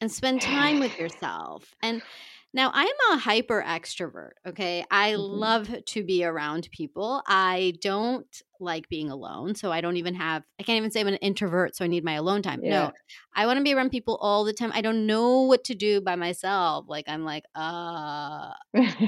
and 0.01 0.11
spend 0.11 0.41
time 0.41 0.79
with 0.79 0.97
yourself. 0.99 1.75
And 1.83 2.03
now, 2.57 2.71
I'm 2.73 2.89
a 3.13 3.19
hyper 3.19 3.63
extrovert, 3.63 4.31
okay? 4.49 4.83
I 4.91 5.13
mm-hmm. 5.13 5.21
love 5.21 5.85
to 5.85 6.03
be 6.03 6.25
around 6.25 6.71
people. 6.73 7.23
I 7.27 7.75
don't 7.83 8.27
like 8.61 8.89
being 8.89 9.11
alone. 9.11 9.55
So 9.55 9.71
I 9.71 9.83
don't 9.83 9.99
even 9.99 10.15
have, 10.15 10.43
I 10.59 10.63
can't 10.63 10.79
even 10.79 10.91
say 10.91 11.01
I'm 11.01 11.09
an 11.09 11.17
introvert, 11.17 11.77
so 11.77 11.85
I 11.85 11.89
need 11.89 12.03
my 12.03 12.15
alone 12.15 12.41
time. 12.41 12.61
Yeah. 12.65 12.71
No, 12.71 12.93
I 13.35 13.45
want 13.45 13.59
to 13.59 13.63
be 13.63 13.75
around 13.75 13.91
people 13.91 14.17
all 14.23 14.45
the 14.45 14.55
time. 14.55 14.73
I 14.75 14.81
don't 14.81 15.05
know 15.05 15.43
what 15.43 15.65
to 15.65 15.75
do 15.75 16.01
by 16.01 16.17
myself. 16.17 16.87
Like, 16.89 17.05
I'm 17.09 17.27
like, 17.27 17.45
uh, 17.55 18.53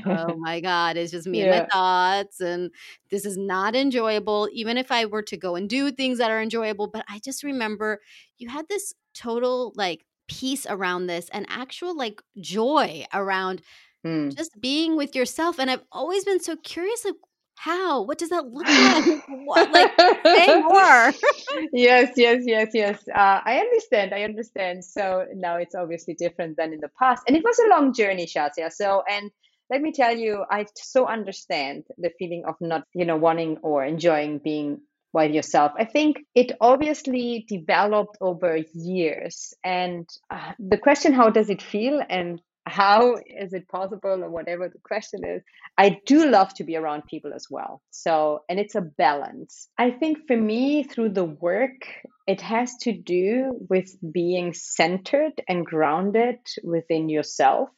oh 0.05 0.37
my 0.39 0.61
God, 0.61 0.99
it's 0.99 1.13
just 1.13 1.27
me 1.27 1.39
yeah. 1.39 1.45
and 1.47 1.63
my 1.63 1.67
thoughts. 1.73 2.41
And 2.41 2.71
this 3.11 3.25
is 3.25 3.39
not 3.39 3.75
enjoyable, 3.75 4.51
even 4.53 4.77
if 4.77 4.93
I 4.93 5.07
were 5.07 5.23
to 5.23 5.39
go 5.39 5.57
and 5.57 5.71
do 5.71 5.91
things 5.91 6.19
that 6.19 6.31
are 6.31 6.43
enjoyable. 6.43 6.87
But 6.87 7.07
I 7.09 7.19
just 7.25 7.43
remember 7.43 8.01
you 8.37 8.51
had 8.51 8.69
this 8.69 8.93
total, 9.15 9.73
like, 9.75 10.05
peace 10.29 10.67
around 10.69 11.07
this 11.07 11.29
and 11.31 11.47
actual 11.49 11.97
like 11.97 12.23
joy 12.41 13.05
around 13.13 13.63
mm. 14.07 14.35
just 14.37 14.61
being 14.61 14.97
with 14.97 15.15
yourself 15.15 15.59
and 15.59 15.71
i've 15.71 15.85
always 15.91 16.25
been 16.25 16.41
so 16.41 16.57
curious 16.57 17.05
like 17.05 17.15
How? 17.59 18.03
What 18.03 18.19
does 18.19 18.31
that 18.31 18.47
look 18.47 18.69
like? 18.69 19.27
what? 19.49 19.73
Like, 19.73 19.91
say 20.25 20.63
more. 20.63 21.11
yes, 21.73 22.15
yes, 22.15 22.45
yes, 22.47 22.69
yes. 22.73 23.03
Uh, 23.11 23.41
I 23.43 23.59
understand. 23.59 24.15
I 24.15 24.23
understand. 24.23 24.85
So 24.85 25.27
now 25.35 25.57
it's 25.57 25.75
obviously 25.75 26.15
different 26.15 26.57
than 26.57 26.73
in 26.73 26.79
the 26.79 26.93
past, 27.01 27.25
and 27.27 27.37
it 27.37 27.43
was 27.43 27.59
a 27.59 27.69
long 27.75 27.93
journey, 27.93 28.27
Shazia. 28.27 28.71
So 28.71 29.03
and 29.11 29.33
let 29.71 29.83
me 29.83 29.93
tell 29.93 30.17
you, 30.17 30.45
I 30.51 30.67
so 30.77 31.07
understand 31.07 31.85
the 31.99 32.11
feeling 32.19 32.45
of 32.47 32.55
not, 32.61 32.85
you 32.95 33.05
know, 33.05 33.17
wanting 33.17 33.59
or 33.63 33.85
enjoying 33.85 34.39
being 34.39 34.81
by 35.19 35.25
yourself. 35.25 35.73
I 35.77 35.85
think 35.85 36.13
it 36.35 36.53
obviously 36.61 37.45
developed 37.49 38.17
over 38.21 38.53
years. 38.73 39.53
And 39.65 40.09
uh, 40.31 40.53
the 40.73 40.79
question, 40.79 41.13
how 41.13 41.29
does 41.31 41.51
it 41.51 41.61
feel? 41.61 42.01
And 42.09 42.41
how 42.67 43.17
is 43.27 43.53
it 43.53 43.67
possible 43.69 44.23
or 44.25 44.31
whatever 44.31 44.69
the 44.69 44.83
question 44.91 45.21
is 45.25 45.41
i 45.79 45.87
do 46.05 46.31
love 46.31 46.53
to 46.53 46.65
be 46.65 46.77
around 46.77 47.03
people 47.07 47.33
as 47.33 47.47
well 47.49 47.81
so 47.91 48.41
and 48.49 48.61
it's 48.61 48.75
a 48.75 48.89
balance 49.07 49.69
i 49.79 49.91
think 49.91 50.19
for 50.27 50.37
me 50.37 50.83
through 50.83 51.09
the 51.09 51.25
work 51.25 51.81
it 52.27 52.43
has 52.43 52.77
to 52.77 52.93
do 52.93 53.59
with 53.71 53.89
being 54.13 54.53
centered 54.53 55.33
and 55.49 55.65
grounded 55.65 56.41
within 56.63 57.09
yourself 57.09 57.71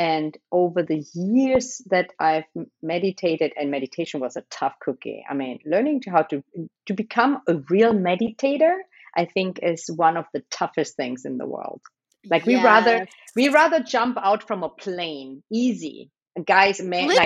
and 0.00 0.38
over 0.50 0.82
the 0.82 1.04
years 1.12 1.82
that 1.90 2.08
I've 2.18 2.46
meditated, 2.82 3.52
and 3.54 3.70
meditation 3.70 4.18
was 4.18 4.34
a 4.34 4.44
tough 4.48 4.72
cookie. 4.80 5.22
I 5.28 5.34
mean, 5.34 5.58
learning 5.66 6.00
to 6.02 6.10
how 6.10 6.22
to 6.22 6.42
to 6.86 6.94
become 6.94 7.42
a 7.46 7.56
real 7.68 7.92
meditator, 7.92 8.76
I 9.14 9.26
think, 9.26 9.58
is 9.62 9.90
one 9.94 10.16
of 10.16 10.24
the 10.32 10.42
toughest 10.50 10.96
things 10.96 11.26
in 11.26 11.36
the 11.36 11.46
world. 11.46 11.82
Like 12.24 12.46
we 12.46 12.56
rather 12.56 13.06
we 13.36 13.50
rather 13.50 13.80
jump 13.80 14.16
out 14.16 14.46
from 14.46 14.62
a 14.62 14.70
plane, 14.70 15.42
easy, 15.52 16.10
guys 16.44 16.80
man 16.80 17.08
literally, 17.08 17.18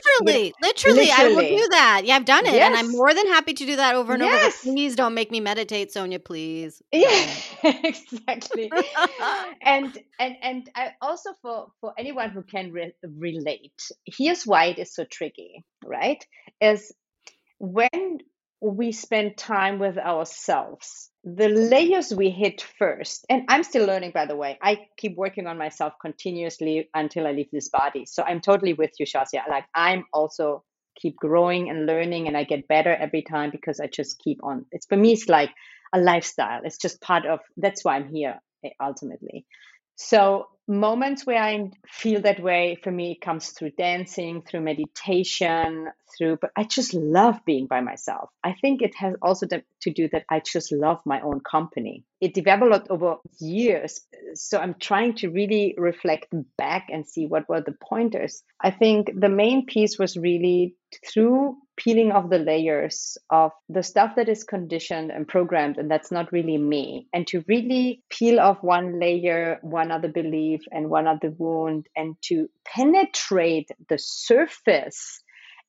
like, 0.44 0.54
literally 0.62 1.00
literally 1.06 1.10
i 1.12 1.28
will 1.28 1.58
do 1.58 1.68
that. 1.70 2.02
Yeah 2.04 2.16
i've 2.16 2.24
done 2.24 2.46
it 2.46 2.54
yes. 2.54 2.66
and 2.66 2.76
i'm 2.76 2.90
more 2.90 3.12
than 3.12 3.26
happy 3.26 3.52
to 3.52 3.66
do 3.66 3.76
that 3.76 3.94
over 3.94 4.14
and 4.14 4.22
yes. 4.22 4.64
over 4.64 4.72
please 4.72 4.96
don't 4.96 5.14
make 5.14 5.30
me 5.30 5.40
meditate 5.40 5.92
sonia 5.92 6.18
please. 6.18 6.82
Yeah 6.92 7.26
exactly. 7.62 8.70
And 9.62 9.98
and 10.18 10.36
and 10.42 10.70
I 10.74 10.92
also 11.00 11.30
for 11.42 11.68
for 11.80 11.94
anyone 11.98 12.30
who 12.30 12.42
can 12.42 12.72
re- 12.72 12.94
relate 13.02 13.80
here's 14.04 14.44
why 14.44 14.66
it 14.66 14.78
is 14.78 14.94
so 14.94 15.04
tricky 15.04 15.64
right? 15.84 16.24
Is 16.60 16.92
when 17.58 18.18
we 18.60 18.92
spend 18.92 19.36
time 19.36 19.78
with 19.78 19.98
ourselves 19.98 21.10
the 21.24 21.48
layers 21.48 22.12
we 22.12 22.28
hit 22.28 22.60
first 22.78 23.24
and 23.30 23.44
i'm 23.48 23.62
still 23.62 23.86
learning 23.86 24.10
by 24.12 24.26
the 24.26 24.36
way. 24.36 24.58
I 24.62 24.86
keep 24.98 25.16
working 25.16 25.46
on 25.46 25.56
myself 25.56 25.94
continuously 26.00 26.90
until 26.94 27.26
i 27.26 27.32
leave 27.32 27.50
this 27.50 27.70
body. 27.70 28.04
So 28.04 28.22
i'm 28.22 28.40
totally 28.40 28.74
with 28.74 28.90
you 28.98 29.06
shazia 29.06 29.48
like 29.48 29.64
i'm 29.74 30.04
also 30.12 30.64
keep 31.00 31.16
growing 31.16 31.70
and 31.70 31.86
learning 31.86 32.28
and 32.28 32.36
i 32.36 32.44
get 32.44 32.68
better 32.68 32.94
every 32.94 33.22
time 33.22 33.50
because 33.50 33.80
i 33.80 33.86
just 33.86 34.18
keep 34.18 34.44
on. 34.44 34.66
It's 34.70 34.86
for 34.86 34.96
me 34.96 35.12
it's 35.12 35.28
like 35.28 35.50
a 35.94 35.98
lifestyle. 35.98 36.60
It's 36.64 36.78
just 36.78 37.00
part 37.00 37.24
of 37.24 37.40
that's 37.56 37.84
why 37.84 37.96
i'm 37.96 38.08
here 38.08 38.40
ultimately 38.80 39.46
so 39.96 40.48
moments 40.66 41.26
where 41.26 41.42
I 41.42 41.70
feel 41.86 42.22
that 42.22 42.42
way 42.42 42.78
for 42.82 42.90
me 42.90 43.18
comes 43.22 43.50
through 43.50 43.72
dancing, 43.72 44.42
through 44.42 44.62
meditation, 44.62 45.88
through 46.16 46.38
but 46.40 46.50
I 46.56 46.64
just 46.64 46.94
love 46.94 47.40
being 47.44 47.66
by 47.66 47.80
myself. 47.80 48.30
I 48.42 48.54
think 48.54 48.80
it 48.80 48.94
has 48.96 49.14
also 49.20 49.46
to 49.46 49.90
do 49.90 50.08
that 50.12 50.24
I 50.30 50.40
just 50.40 50.72
love 50.72 51.00
my 51.04 51.20
own 51.20 51.40
company. 51.40 52.04
It 52.20 52.34
developed 52.34 52.88
over 52.88 53.16
years. 53.40 54.00
So 54.34 54.58
I'm 54.58 54.74
trying 54.74 55.16
to 55.16 55.28
really 55.28 55.74
reflect 55.76 56.28
back 56.56 56.88
and 56.90 57.06
see 57.06 57.26
what 57.26 57.48
were 57.48 57.60
the 57.60 57.76
pointers. 57.86 58.42
I 58.60 58.70
think 58.70 59.10
the 59.14 59.28
main 59.28 59.66
piece 59.66 59.98
was 59.98 60.16
really 60.16 60.76
through 61.12 61.56
peeling 61.76 62.12
off 62.12 62.30
the 62.30 62.38
layers 62.38 63.18
of 63.30 63.52
the 63.68 63.82
stuff 63.82 64.12
that 64.16 64.28
is 64.28 64.44
conditioned 64.44 65.10
and 65.10 65.26
programmed 65.26 65.78
and 65.78 65.90
that's 65.90 66.10
not 66.10 66.32
really 66.32 66.58
me 66.58 67.08
and 67.12 67.26
to 67.26 67.44
really 67.48 68.02
peel 68.10 68.38
off 68.38 68.62
one 68.62 69.00
layer 69.00 69.58
one 69.62 69.90
other 69.90 70.08
belief 70.08 70.60
and 70.70 70.88
one 70.88 71.06
other 71.06 71.32
wound 71.36 71.86
and 71.96 72.16
to 72.22 72.48
penetrate 72.64 73.68
the 73.88 73.98
surface 73.98 75.22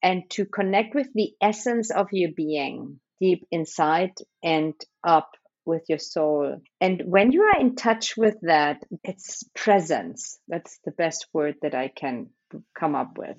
and 0.04 0.30
to 0.30 0.46
connect 0.46 0.94
with 0.94 1.08
the 1.16 1.32
essence 1.42 1.90
of 1.90 2.08
your 2.12 2.32
being 2.36 3.00
deep 3.20 3.46
inside 3.52 4.12
and 4.44 4.74
up 5.04 5.32
with 5.66 5.84
your 5.90 5.98
soul. 5.98 6.62
And 6.80 7.02
when 7.06 7.32
you 7.32 7.42
are 7.42 7.60
in 7.60 7.76
touch 7.76 8.16
with 8.16 8.36
that, 8.44 8.84
it's 9.04 9.44
presence. 9.56 10.38
That's 10.48 10.80
the 10.86 10.92
best 10.92 11.28
word 11.34 11.56
that 11.64 11.74
I 11.74 11.88
can 11.88 12.28
come 12.78 12.96
up 12.96 13.18
with. 13.18 13.38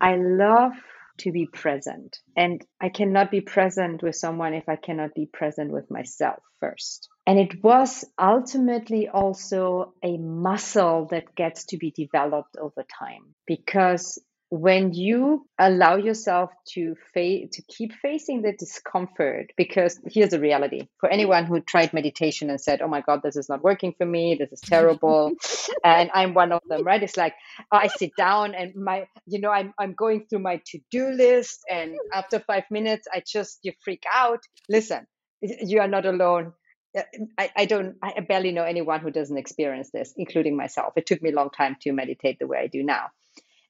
I 0.00 0.16
love 0.16 0.72
to 1.18 1.32
be 1.32 1.46
present. 1.46 2.18
And 2.36 2.64
I 2.80 2.88
cannot 2.88 3.30
be 3.30 3.40
present 3.40 4.02
with 4.02 4.16
someone 4.16 4.54
if 4.54 4.68
I 4.68 4.76
cannot 4.76 5.14
be 5.14 5.26
present 5.26 5.72
with 5.72 5.90
myself 5.90 6.42
first. 6.60 7.08
And 7.26 7.38
it 7.38 7.62
was 7.62 8.04
ultimately 8.18 9.08
also 9.08 9.94
a 10.02 10.16
muscle 10.16 11.08
that 11.10 11.34
gets 11.34 11.66
to 11.66 11.78
be 11.78 11.90
developed 11.90 12.56
over 12.56 12.84
time 12.98 13.34
because 13.46 14.18
when 14.50 14.94
you 14.94 15.46
allow 15.58 15.96
yourself 15.96 16.50
to 16.74 16.96
fa- 17.14 17.48
to 17.52 17.62
keep 17.68 17.92
facing 17.94 18.42
the 18.42 18.52
discomfort 18.52 19.52
because 19.56 19.98
here's 20.06 20.30
the 20.30 20.40
reality. 20.40 20.88
For 21.00 21.08
anyone 21.08 21.46
who 21.46 21.60
tried 21.60 21.92
meditation 21.92 22.50
and 22.50 22.60
said 22.60 22.80
oh 22.82 22.88
my 22.88 23.00
god 23.00 23.22
this 23.22 23.36
is 23.36 23.48
not 23.48 23.62
working 23.64 23.94
for 23.98 24.06
me. 24.06 24.36
This 24.36 24.52
is 24.52 24.60
terrible. 24.60 25.32
And 25.84 26.10
i'm 26.14 26.34
one 26.34 26.52
of 26.52 26.62
them 26.68 26.84
right? 26.84 27.02
It's 27.02 27.16
like 27.16 27.34
i 27.72 27.88
sit 27.88 28.12
down 28.16 28.54
and 28.54 28.74
my 28.76 29.06
you 29.26 29.40
know 29.40 29.50
i'm, 29.50 29.72
I'm 29.78 29.94
going 29.94 30.26
through 30.28 30.40
my 30.40 30.60
to-do 30.66 31.10
list 31.10 31.60
and 31.70 31.94
after 32.12 32.40
five 32.40 32.64
minutes 32.70 33.06
i 33.12 33.22
just 33.26 33.60
you 33.62 33.72
freak 33.84 34.04
out. 34.12 34.40
Listen 34.68 35.06
you 35.42 35.80
are 35.80 35.88
not 35.88 36.06
alone. 36.06 36.52
Uh, 36.96 37.02
I, 37.38 37.50
I 37.56 37.64
don't 37.66 37.96
I 38.02 38.20
barely 38.20 38.52
know 38.52 38.64
anyone 38.64 39.00
who 39.00 39.10
doesn't 39.10 39.36
experience 39.36 39.90
this, 39.92 40.14
including 40.16 40.56
myself. 40.56 40.94
It 40.96 41.06
took 41.06 41.22
me 41.22 41.30
a 41.30 41.34
long 41.34 41.50
time 41.50 41.76
to 41.82 41.92
meditate 41.92 42.38
the 42.38 42.46
way 42.46 42.58
I 42.58 42.66
do 42.68 42.82
now. 42.82 43.08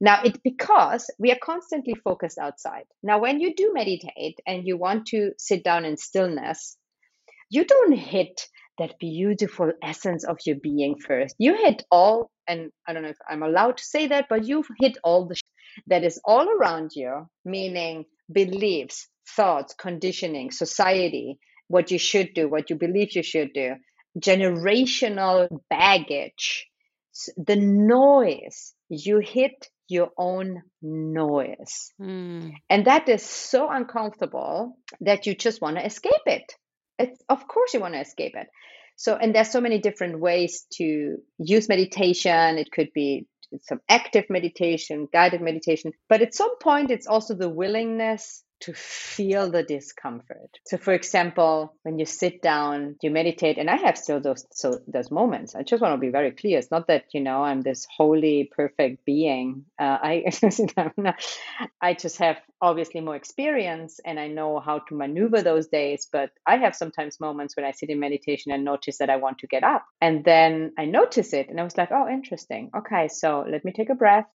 Now, 0.01 0.21
it's 0.25 0.39
because 0.45 1.11
we 1.19 1.33
are 1.33 1.39
constantly 1.43 1.95
focused 1.95 2.39
outside. 2.39 2.85
Now, 3.03 3.19
when 3.19 3.41
you 3.41 3.55
do 3.55 3.73
meditate 3.73 4.39
and 4.47 4.67
you 4.67 4.77
want 4.77 5.07
to 5.09 5.33
sit 5.39 5.65
down 5.65 5.85
in 5.85 5.97
stillness, 5.97 6.77
you 7.49 7.65
don't 7.65 7.93
hit 7.93 8.47
that 8.79 8.99
beautiful 8.99 9.73
essence 9.83 10.25
of 10.25 10.39
your 10.45 10.57
being 10.57 10.97
first. 10.99 11.35
You 11.39 11.57
hit 11.57 11.83
all, 11.91 12.31
and 12.47 12.71
I 12.87 12.93
don't 12.93 13.03
know 13.03 13.09
if 13.09 13.19
I'm 13.29 13.43
allowed 13.43 13.79
to 13.79 13.85
say 13.85 14.09
that, 14.09 14.27
but 14.29 14.45
you 14.47 14.65
hit 14.81 14.99
all 15.03 15.27
the 15.27 15.37
that 15.89 16.05
is 16.05 16.21
all 16.25 16.49
around 16.49 16.93
you, 16.95 17.29
meaning 17.45 18.05
beliefs, 18.33 19.09
thoughts, 19.29 19.75
conditioning, 19.75 20.51
society, 20.51 21.39
what 21.69 21.91
you 21.91 21.99
should 21.99 22.35
do, 22.35 22.49
what 22.49 22.71
you 22.71 22.77
believe 22.77 23.15
you 23.15 23.23
should 23.23 23.53
do, 23.53 23.75
generational 24.19 25.49
baggage, 25.69 26.67
the 27.37 27.57
noise. 27.57 28.75
You 28.89 29.19
hit 29.19 29.69
your 29.89 30.11
own 30.19 30.63
noise. 30.83 31.93
Mm. 32.01 32.55
And 32.69 32.87
that 32.87 33.09
is 33.09 33.23
so 33.23 33.71
uncomfortable 33.71 34.77
that 35.01 35.27
you 35.27 35.35
just 35.35 35.61
want 35.61 35.77
to 35.77 35.85
escape 35.85 36.27
it. 36.27 36.53
It's, 36.99 37.23
of 37.29 37.47
course, 37.47 37.75
you 37.75 37.81
want 37.81 37.95
to 37.95 38.01
escape 38.01 38.35
it. 38.37 38.49
So, 38.97 39.15
and 39.15 39.35
there's 39.35 39.51
so 39.51 39.61
many 39.61 39.79
different 39.79 40.21
ways 40.21 40.67
to 40.75 41.17
use 41.39 41.69
meditation. 41.69 42.59
It 42.59 42.73
could 42.73 42.89
be 42.95 43.27
some 43.63 43.81
active 43.89 44.25
meditation, 44.31 45.07
guided 45.13 45.41
meditation, 45.41 45.93
but 46.09 46.23
at 46.23 46.35
some 46.35 46.59
point, 46.59 46.91
it's 46.91 47.07
also 47.07 47.35
the 47.35 47.49
willingness 47.49 48.43
to 48.61 48.73
feel 48.73 49.51
the 49.51 49.63
discomfort. 49.63 50.51
So, 50.65 50.79
for 50.79 50.93
example, 50.93 51.75
when 51.83 51.99
you 51.99 52.07
sit 52.07 52.43
down, 52.43 52.97
you 53.03 53.11
meditate, 53.11 53.59
and 53.59 53.69
I 53.69 53.77
have 53.77 53.99
still 53.99 54.21
those 54.21 54.47
so 54.51 54.81
those 54.87 55.11
moments. 55.11 55.55
I 55.55 55.63
just 55.63 55.83
want 55.83 55.95
to 55.95 55.99
be 55.99 56.11
very 56.11 56.31
clear. 56.31 56.59
It's 56.59 56.71
not 56.71 56.87
that 56.89 57.05
you 57.13 57.21
know 57.21 57.43
I'm 57.43 57.61
this 57.61 57.87
holy, 57.97 58.51
perfect 58.51 59.05
being. 59.05 59.67
Uh, 59.79 59.99
I 60.03 60.25
I 61.81 61.95
just 61.95 62.19
have 62.19 62.39
obviously 62.61 63.01
more 63.01 63.17
experience, 63.17 64.01
and 64.05 64.19
I 64.19 64.29
know 64.29 64.61
how 64.61 64.79
to 64.79 64.95
maneuver 64.95 65.43
those 65.43 65.69
days. 65.69 66.09
But 66.11 66.31
I 66.47 66.57
have 66.57 66.75
sometimes 66.75 67.21
moments 67.21 67.57
when 67.57 67.67
I 67.67 67.73
sit 67.73 67.91
in 67.91 68.01
meditation 68.01 68.53
and 68.53 68.65
notice 68.65 68.99
that 68.99 69.11
I 69.11 69.17
want 69.17 69.39
to 69.39 69.47
get 69.47 69.65
up, 69.65 69.85
and 70.01 70.25
then 70.25 70.73
I 70.79 70.87
notice 70.87 71.33
it, 71.33 71.49
and 71.49 71.61
I 71.61 71.65
was 71.65 71.77
like, 71.77 71.91
oh, 71.93 72.09
interesting. 72.09 72.71
Okay, 72.77 73.09
so 73.09 73.45
let 73.49 73.65
me 73.65 73.73
take 73.73 73.91
a 73.91 73.95
breath 73.95 74.27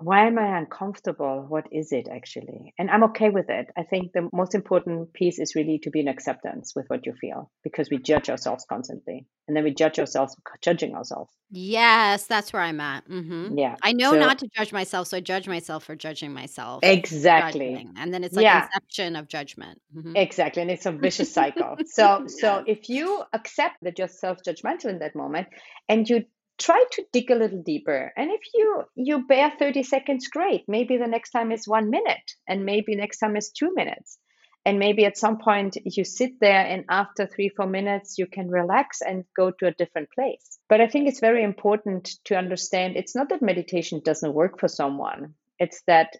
why 0.00 0.26
am 0.26 0.38
I 0.38 0.58
uncomfortable? 0.58 1.44
What 1.48 1.66
is 1.72 1.92
it 1.92 2.08
actually? 2.08 2.74
And 2.78 2.90
I'm 2.90 3.04
okay 3.04 3.30
with 3.30 3.50
it. 3.50 3.68
I 3.76 3.82
think 3.82 4.12
the 4.12 4.28
most 4.32 4.54
important 4.54 5.12
piece 5.12 5.38
is 5.38 5.54
really 5.54 5.78
to 5.80 5.90
be 5.90 6.00
in 6.00 6.08
acceptance 6.08 6.74
with 6.74 6.86
what 6.88 7.06
you 7.06 7.12
feel 7.12 7.50
because 7.62 7.90
we 7.90 7.98
judge 7.98 8.30
ourselves 8.30 8.64
constantly 8.68 9.26
and 9.46 9.56
then 9.56 9.64
we 9.64 9.72
judge 9.72 9.98
ourselves 9.98 10.36
judging 10.60 10.94
ourselves. 10.94 11.32
Yes, 11.50 12.26
that's 12.26 12.52
where 12.52 12.62
I'm 12.62 12.80
at. 12.80 13.08
Mm-hmm. 13.08 13.58
Yeah. 13.58 13.76
I 13.82 13.92
know 13.92 14.12
so, 14.12 14.18
not 14.18 14.38
to 14.40 14.48
judge 14.54 14.72
myself, 14.72 15.08
so 15.08 15.16
I 15.16 15.20
judge 15.20 15.48
myself 15.48 15.84
for 15.84 15.96
judging 15.96 16.32
myself. 16.32 16.80
Exactly. 16.82 17.72
Judging. 17.72 17.94
And 17.96 18.12
then 18.12 18.24
it's 18.24 18.34
like 18.34 18.44
yeah. 18.44 18.66
inception 18.66 19.16
of 19.16 19.28
judgment. 19.28 19.80
Mm-hmm. 19.96 20.16
Exactly. 20.16 20.62
And 20.62 20.70
it's 20.70 20.86
a 20.86 20.92
vicious 20.92 21.32
cycle. 21.32 21.76
so 21.86 22.24
so 22.26 22.62
if 22.66 22.88
you 22.88 23.22
accept 23.32 23.76
that 23.82 23.98
you're 23.98 24.08
self-judgmental 24.08 24.86
in 24.86 24.98
that 25.00 25.14
moment 25.14 25.48
and 25.88 26.08
you 26.08 26.24
try 26.58 26.84
to 26.92 27.04
dig 27.12 27.30
a 27.30 27.34
little 27.34 27.62
deeper. 27.62 28.12
And 28.16 28.30
if 28.30 28.40
you 28.54 28.84
you 28.94 29.26
bear 29.26 29.52
30 29.58 29.82
seconds, 29.82 30.28
great. 30.28 30.64
Maybe 30.68 30.96
the 30.96 31.06
next 31.06 31.30
time 31.30 31.52
is 31.52 31.68
one 31.68 31.90
minute, 31.90 32.34
and 32.46 32.64
maybe 32.64 32.96
next 32.96 33.18
time 33.18 33.36
is 33.36 33.50
two 33.50 33.72
minutes. 33.74 34.18
And 34.64 34.78
maybe 34.78 35.06
at 35.06 35.16
some 35.16 35.38
point 35.38 35.78
you 35.84 36.04
sit 36.04 36.40
there 36.40 36.66
and 36.66 36.84
after 36.90 37.26
three, 37.26 37.48
four 37.48 37.66
minutes, 37.66 38.18
you 38.18 38.26
can 38.26 38.50
relax 38.50 39.00
and 39.00 39.24
go 39.34 39.50
to 39.50 39.66
a 39.66 39.72
different 39.72 40.10
place. 40.10 40.58
But 40.68 40.82
I 40.82 40.88
think 40.88 41.08
it's 41.08 41.20
very 41.20 41.42
important 41.42 42.10
to 42.24 42.36
understand 42.36 42.96
it's 42.96 43.14
not 43.14 43.30
that 43.30 43.40
meditation 43.40 44.02
doesn't 44.04 44.34
work 44.34 44.60
for 44.60 44.68
someone. 44.68 45.34
It's 45.58 45.82
that 45.86 46.16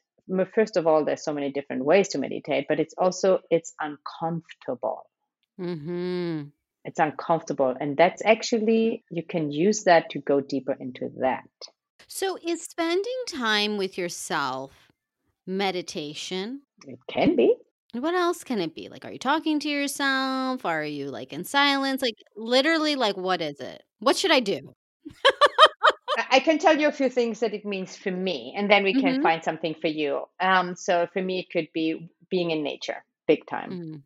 first 0.55 0.77
of 0.77 0.87
all, 0.87 1.05
there's 1.05 1.25
so 1.25 1.35
many 1.35 1.53
different 1.53 1.85
ways 1.85 2.09
to 2.09 2.19
meditate, 2.19 2.67
but 2.69 2.81
it's 2.81 2.95
also 2.97 3.41
it's 3.51 3.75
uncomfortable. 3.81 5.05
Mm-hmm. 5.61 6.45
It's 6.85 6.99
uncomfortable, 6.99 7.75
and 7.79 7.97
that's 7.97 8.23
actually 8.25 9.05
you 9.11 9.23
can 9.23 9.51
use 9.51 9.85
that 9.85 10.11
to 10.11 10.21
go 10.21 10.41
deeper 10.41 10.77
into 10.79 11.11
that. 11.21 11.49
So, 12.07 12.39
is 12.43 12.63
spending 12.63 13.23
time 13.29 13.77
with 13.77 13.99
yourself 13.99 14.73
meditation? 15.47 16.63
It 16.87 16.99
can 17.09 17.37
be. 17.37 17.55
What 17.93 18.15
else 18.15 18.45
can 18.45 18.61
it 18.61 18.75
be? 18.75 18.89
Like, 18.89 19.05
are 19.05 19.13
you 19.13 19.19
talking 19.19 19.61
to 19.61 19.69
yourself? 19.69 20.65
Are 20.65 20.85
you 20.85 21.11
like 21.11 21.33
in 21.33 21.45
silence? 21.45 22.03
Like, 22.03 22.17
literally, 22.37 22.97
like, 22.97 23.17
what 23.17 23.41
is 23.41 23.61
it? 23.61 23.83
What 23.99 24.17
should 24.17 24.31
I 24.31 24.41
do? 24.41 24.75
I 26.31 26.41
can 26.41 26.59
tell 26.59 26.79
you 26.79 26.89
a 26.89 26.93
few 26.93 27.09
things 27.09 27.41
that 27.41 27.55
it 27.55 27.65
means 27.65 27.97
for 27.97 28.11
me, 28.11 28.55
and 28.57 28.71
then 28.71 28.83
we 28.83 28.93
can 28.93 29.15
mm-hmm. 29.15 29.23
find 29.23 29.45
something 29.45 29.75
for 29.81 29.87
you. 29.87 30.25
Um, 30.41 30.75
so 30.75 31.07
for 31.13 31.23
me, 31.23 31.41
it 31.41 31.51
could 31.51 31.69
be 31.73 32.11
being 32.31 32.51
in 32.51 32.63
nature, 32.63 33.05
big 33.27 33.47
time, 33.47 33.71
mm. 33.71 34.03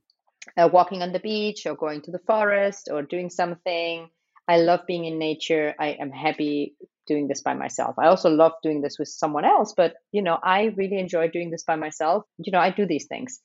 Uh, 0.56 0.68
walking 0.72 1.02
on 1.02 1.12
the 1.12 1.20
beach, 1.20 1.66
or 1.66 1.74
going 1.74 2.02
to 2.02 2.10
the 2.10 2.18
forest, 2.20 2.88
or 2.90 3.02
doing 3.02 3.30
something. 3.30 4.08
I 4.48 4.58
love 4.58 4.80
being 4.86 5.04
in 5.04 5.18
nature. 5.18 5.74
I 5.78 5.96
am 6.00 6.10
happy 6.10 6.74
doing 7.06 7.28
this 7.28 7.42
by 7.42 7.54
myself. 7.54 7.96
I 7.98 8.06
also 8.06 8.30
love 8.30 8.52
doing 8.62 8.80
this 8.80 8.98
with 8.98 9.08
someone 9.08 9.44
else, 9.44 9.74
but 9.76 9.94
you 10.12 10.22
know, 10.22 10.38
I 10.42 10.74
really 10.76 10.98
enjoy 10.98 11.28
doing 11.28 11.50
this 11.50 11.64
by 11.64 11.76
myself. 11.76 12.24
You 12.38 12.52
know, 12.52 12.58
I 12.58 12.70
do 12.70 12.86
these 12.86 13.06
things. 13.06 13.40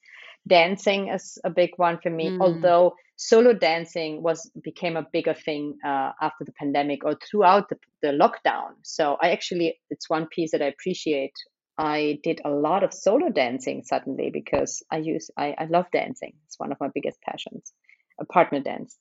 Dancing 0.48 1.10
is 1.10 1.38
a 1.44 1.50
big 1.50 1.72
one 1.78 2.00
for 2.02 2.10
me, 2.10 2.30
mm. 2.30 2.42
although 2.42 2.96
solo 3.18 3.54
dancing 3.54 4.22
was 4.22 4.50
became 4.64 4.96
a 4.96 5.08
bigger 5.12 5.34
thing 5.34 5.78
uh, 5.84 6.12
after 6.22 6.46
the 6.46 6.54
pandemic 6.54 7.04
or 7.04 7.16
throughout 7.16 7.68
the, 7.70 7.78
the 8.02 8.10
lockdown. 8.10 8.70
So 8.84 9.18
I 9.22 9.32
actually, 9.32 9.80
it's 9.90 10.10
one 10.10 10.28
piece 10.28 10.52
that 10.52 10.62
I 10.62 10.68
appreciate. 10.68 11.34
I 11.78 12.20
did 12.24 12.42
a 12.44 12.50
lot 12.50 12.84
of 12.84 12.94
solo 12.94 13.30
dancing 13.30 13.84
suddenly 13.84 14.30
because 14.32 14.84
I 14.92 14.98
use 14.98 15.30
I, 15.38 15.56
I 15.58 15.66
love 15.66 15.86
dancing. 15.92 16.34
It's 16.46 16.60
one 16.60 16.72
of 16.72 16.80
my 16.80 16.90
biggest 16.94 17.22
passions. 17.22 17.72
A 18.20 18.26
partner 18.26 18.60
dance. 18.60 18.98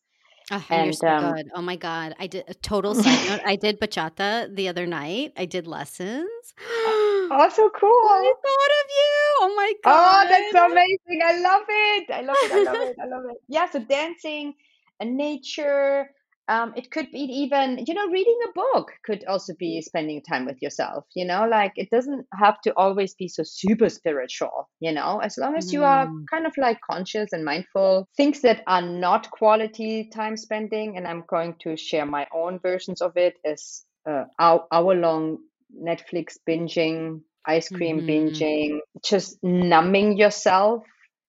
Oh, 0.50 0.64
and, 0.70 0.94
so 0.94 1.08
um. 1.08 1.34
Oh 1.54 1.62
my 1.62 1.76
god. 1.76 2.14
I 2.18 2.26
did 2.26 2.44
a 2.48 2.54
total 2.54 2.94
side 3.02 3.28
note. 3.28 3.40
I 3.44 3.56
did 3.56 3.80
bachata 3.80 4.54
the 4.54 4.68
other 4.68 4.86
night. 4.86 5.32
I 5.36 5.46
did 5.46 5.66
lessons. 5.66 6.28
oh, 6.60 7.50
so 7.52 7.70
cool. 7.70 7.90
I 7.90 8.32
thought 8.42 8.72
of 8.80 8.88
you. 8.90 9.36
Oh 9.40 9.54
my 9.56 9.72
god. 9.82 10.26
Oh, 10.26 10.28
that's 10.28 10.72
amazing. 10.72 11.22
I 11.24 11.40
love 11.40 11.62
it. 11.68 12.10
I 12.10 12.20
love 12.20 12.36
it. 12.40 12.52
I 12.52 12.62
love 12.62 12.76
it. 12.82 12.96
I 13.00 13.06
love 13.06 13.24
it. 13.30 13.36
Yeah, 13.48 13.70
so 13.70 13.80
dancing 13.80 14.54
and 15.00 15.16
nature, 15.16 16.10
um, 16.48 16.72
it 16.76 16.90
could 16.90 17.10
be 17.10 17.20
even 17.20 17.84
you 17.86 17.94
know 17.94 18.08
reading 18.08 18.38
a 18.48 18.52
book 18.52 18.92
could 19.04 19.24
also 19.26 19.52
be 19.58 19.80
spending 19.82 20.22
time 20.22 20.46
with 20.46 20.60
yourself 20.62 21.04
you 21.14 21.24
know 21.24 21.46
like 21.48 21.72
it 21.76 21.90
doesn't 21.90 22.26
have 22.32 22.60
to 22.60 22.72
always 22.76 23.14
be 23.14 23.28
so 23.28 23.42
super 23.44 23.88
spiritual 23.88 24.68
you 24.80 24.92
know 24.92 25.18
as 25.18 25.36
long 25.38 25.56
as 25.56 25.72
you 25.72 25.84
are 25.84 26.06
mm. 26.06 26.24
kind 26.30 26.46
of 26.46 26.52
like 26.56 26.78
conscious 26.88 27.32
and 27.32 27.44
mindful. 27.44 28.08
Things 28.16 28.40
that 28.42 28.62
are 28.66 28.82
not 28.82 29.30
quality 29.30 30.08
time 30.12 30.36
spending 30.36 30.96
and 30.96 31.06
i'm 31.06 31.24
going 31.28 31.54
to 31.60 31.76
share 31.76 32.06
my 32.06 32.26
own 32.34 32.58
versions 32.60 33.00
of 33.00 33.16
it 33.16 33.34
as 33.44 33.84
uh, 34.08 34.24
hour, 34.38 34.66
hour 34.72 34.94
long 34.94 35.38
netflix 35.74 36.36
binging 36.48 37.20
ice 37.46 37.68
cream 37.68 38.00
mm-hmm. 38.00 38.08
binging 38.08 38.78
just 39.04 39.38
numbing 39.42 40.16
yourself. 40.16 40.84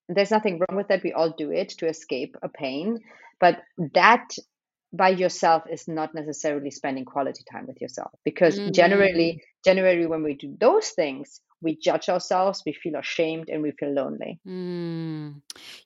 There's 0.08 0.30
nothing 0.30 0.58
wrong 0.58 0.76
with 0.76 0.88
that. 0.88 1.02
We 1.02 1.12
all 1.12 1.34
do 1.36 1.52
it 1.52 1.70
to 1.78 1.88
escape 1.88 2.36
a 2.42 2.48
pain. 2.48 3.00
But 3.40 3.60
that 3.94 4.30
by 4.92 5.10
yourself 5.10 5.64
is 5.70 5.86
not 5.86 6.14
necessarily 6.14 6.70
spending 6.70 7.04
quality 7.04 7.42
time 7.50 7.66
with 7.66 7.80
yourself 7.80 8.10
because 8.24 8.58
mm-hmm. 8.58 8.72
generally 8.72 9.42
generally 9.64 10.06
when 10.06 10.22
we 10.22 10.34
do 10.34 10.56
those 10.58 10.90
things 10.90 11.40
we 11.60 11.76
judge 11.76 12.08
ourselves 12.08 12.62
we 12.64 12.72
feel 12.72 12.96
ashamed 12.96 13.48
and 13.50 13.62
we 13.62 13.70
feel 13.72 13.92
lonely 13.92 14.40
mm. 14.46 15.34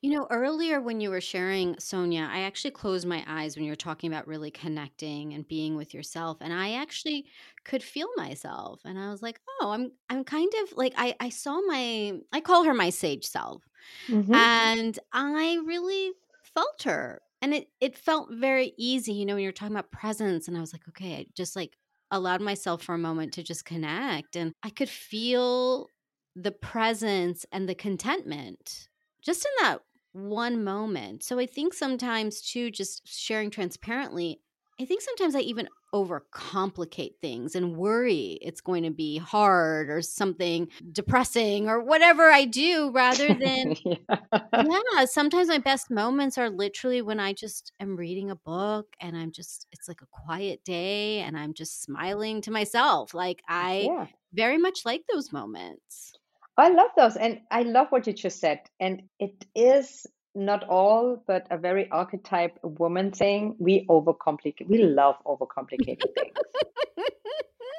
you 0.03 0.11
know 0.11 0.27
earlier 0.31 0.81
when 0.81 1.01
you 1.01 1.11
were 1.11 1.21
sharing 1.21 1.75
sonia 1.81 2.29
i 2.31 2.41
actually 2.43 2.71
closed 2.71 3.07
my 3.07 3.25
eyes 3.27 3.57
when 3.57 3.65
you 3.65 3.73
were 3.73 3.77
talking 3.77 4.13
about 4.13 4.29
really 4.29 4.51
connecting 4.51 5.33
and 5.33 5.49
being 5.49 5.75
with 5.75 5.93
yourself 5.93 6.37
and 6.41 6.53
i 6.53 6.75
actually 6.75 7.25
could 7.65 7.83
feel 7.83 8.09
myself 8.17 8.81
and 8.85 8.99
i 8.99 9.11
was 9.11 9.23
like 9.23 9.41
oh 9.61 9.71
i'm 9.71 9.91
i'm 10.11 10.23
kind 10.23 10.53
of 10.63 10.77
like 10.77 10.93
i 10.97 11.15
i 11.19 11.29
saw 11.29 11.61
my 11.67 12.13
i 12.33 12.41
call 12.41 12.63
her 12.65 12.75
my 12.75 12.91
sage 12.91 13.25
self 13.25 13.63
mm-hmm. 14.07 14.33
and 14.33 14.99
i 15.13 15.59
really 15.65 16.13
felt 16.55 16.83
her 16.85 17.21
and 17.43 17.53
it 17.53 17.69
it 17.81 17.99
felt 17.99 18.29
very 18.33 18.73
easy 18.79 19.13
you 19.13 19.27
know 19.27 19.35
when 19.35 19.43
you're 19.43 19.53
talking 19.53 19.77
about 19.77 19.91
presence 19.91 20.49
and 20.49 20.57
i 20.57 20.61
was 20.61 20.73
like 20.73 20.89
okay 20.89 21.17
i 21.17 21.27
just 21.37 21.57
like 21.57 21.77
allowed 22.11 22.41
myself 22.41 22.83
for 22.83 22.95
a 22.95 22.99
moment 22.99 23.33
to 23.33 23.43
just 23.43 23.65
connect 23.65 24.37
and 24.37 24.53
i 24.63 24.71
could 24.71 24.89
feel 24.89 25.89
the 26.35 26.53
presence 26.53 27.45
and 27.53 27.69
the 27.69 27.75
contentment 27.75 28.89
just 29.23 29.45
in 29.45 29.51
that 29.65 29.81
one 30.13 30.63
moment. 30.63 31.23
So 31.23 31.39
i 31.39 31.47
think 31.47 31.75
sometimes 31.75 32.41
too 32.43 32.71
just 32.71 33.03
sharing 33.07 33.51
transparently 33.51 34.41
I 34.83 34.85
think 34.85 35.01
sometimes 35.01 35.37
I 35.37 35.41
even 35.41 35.69
overcomplicate 35.95 37.19
things 37.21 37.55
and 37.55 37.77
worry 37.77 38.37
it's 38.43 38.61
going 38.61 38.83
to 38.83 38.91
be 38.91 39.17
hard 39.17 39.89
or 39.91 40.03
something 40.03 40.67
depressing 40.91 41.69
or 41.69 41.81
whatever 41.81 42.29
I 42.29 42.47
do 42.47 42.91
rather 42.91 43.29
than 43.35 43.77
yeah. 43.85 44.17
yeah. 44.53 45.05
sometimes 45.05 45.47
my 45.47 45.59
best 45.59 45.89
moments 45.89 46.37
are 46.37 46.51
literally 46.51 47.01
when 47.01 47.21
I 47.21 47.33
just 47.33 47.71
am 47.79 47.95
reading 47.95 48.33
a 48.33 48.37
book 48.37 48.87
and 49.01 49.17
I'm 49.17 49.31
just 49.31 49.69
it's 49.71 49.87
like 49.87 50.01
a 50.03 50.07
quiet 50.11 50.65
day 50.65 51.21
and 51.21 51.39
I'm 51.39 51.55
just 51.55 51.81
smiling 51.83 52.41
to 52.43 52.51
myself 52.51 53.15
like 53.15 53.41
I 53.49 53.89
yeah. 53.89 54.07
very 54.33 54.59
much 54.59 54.81
like 54.85 55.03
those 55.13 55.33
moments. 55.33 56.13
I 56.57 56.71
love 56.71 56.91
those 56.97 57.17
and 57.17 57.39
I 57.53 57.63
love 57.63 57.87
what 57.91 58.09
you 58.09 58.15
just 58.15 58.41
said 58.41 58.63
and 58.81 59.03
it 59.21 59.45
is 59.55 60.07
not 60.35 60.65
all, 60.69 61.23
but 61.27 61.47
a 61.51 61.59
very 61.59 61.91
archetype 61.91 62.59
woman 62.63 63.11
thing. 63.13 63.57
We 63.59 63.87
overcomplicate. 63.87 64.69
We 64.69 64.83
love 64.83 65.17
overcomplicating 65.27 66.15
things. 66.19 66.37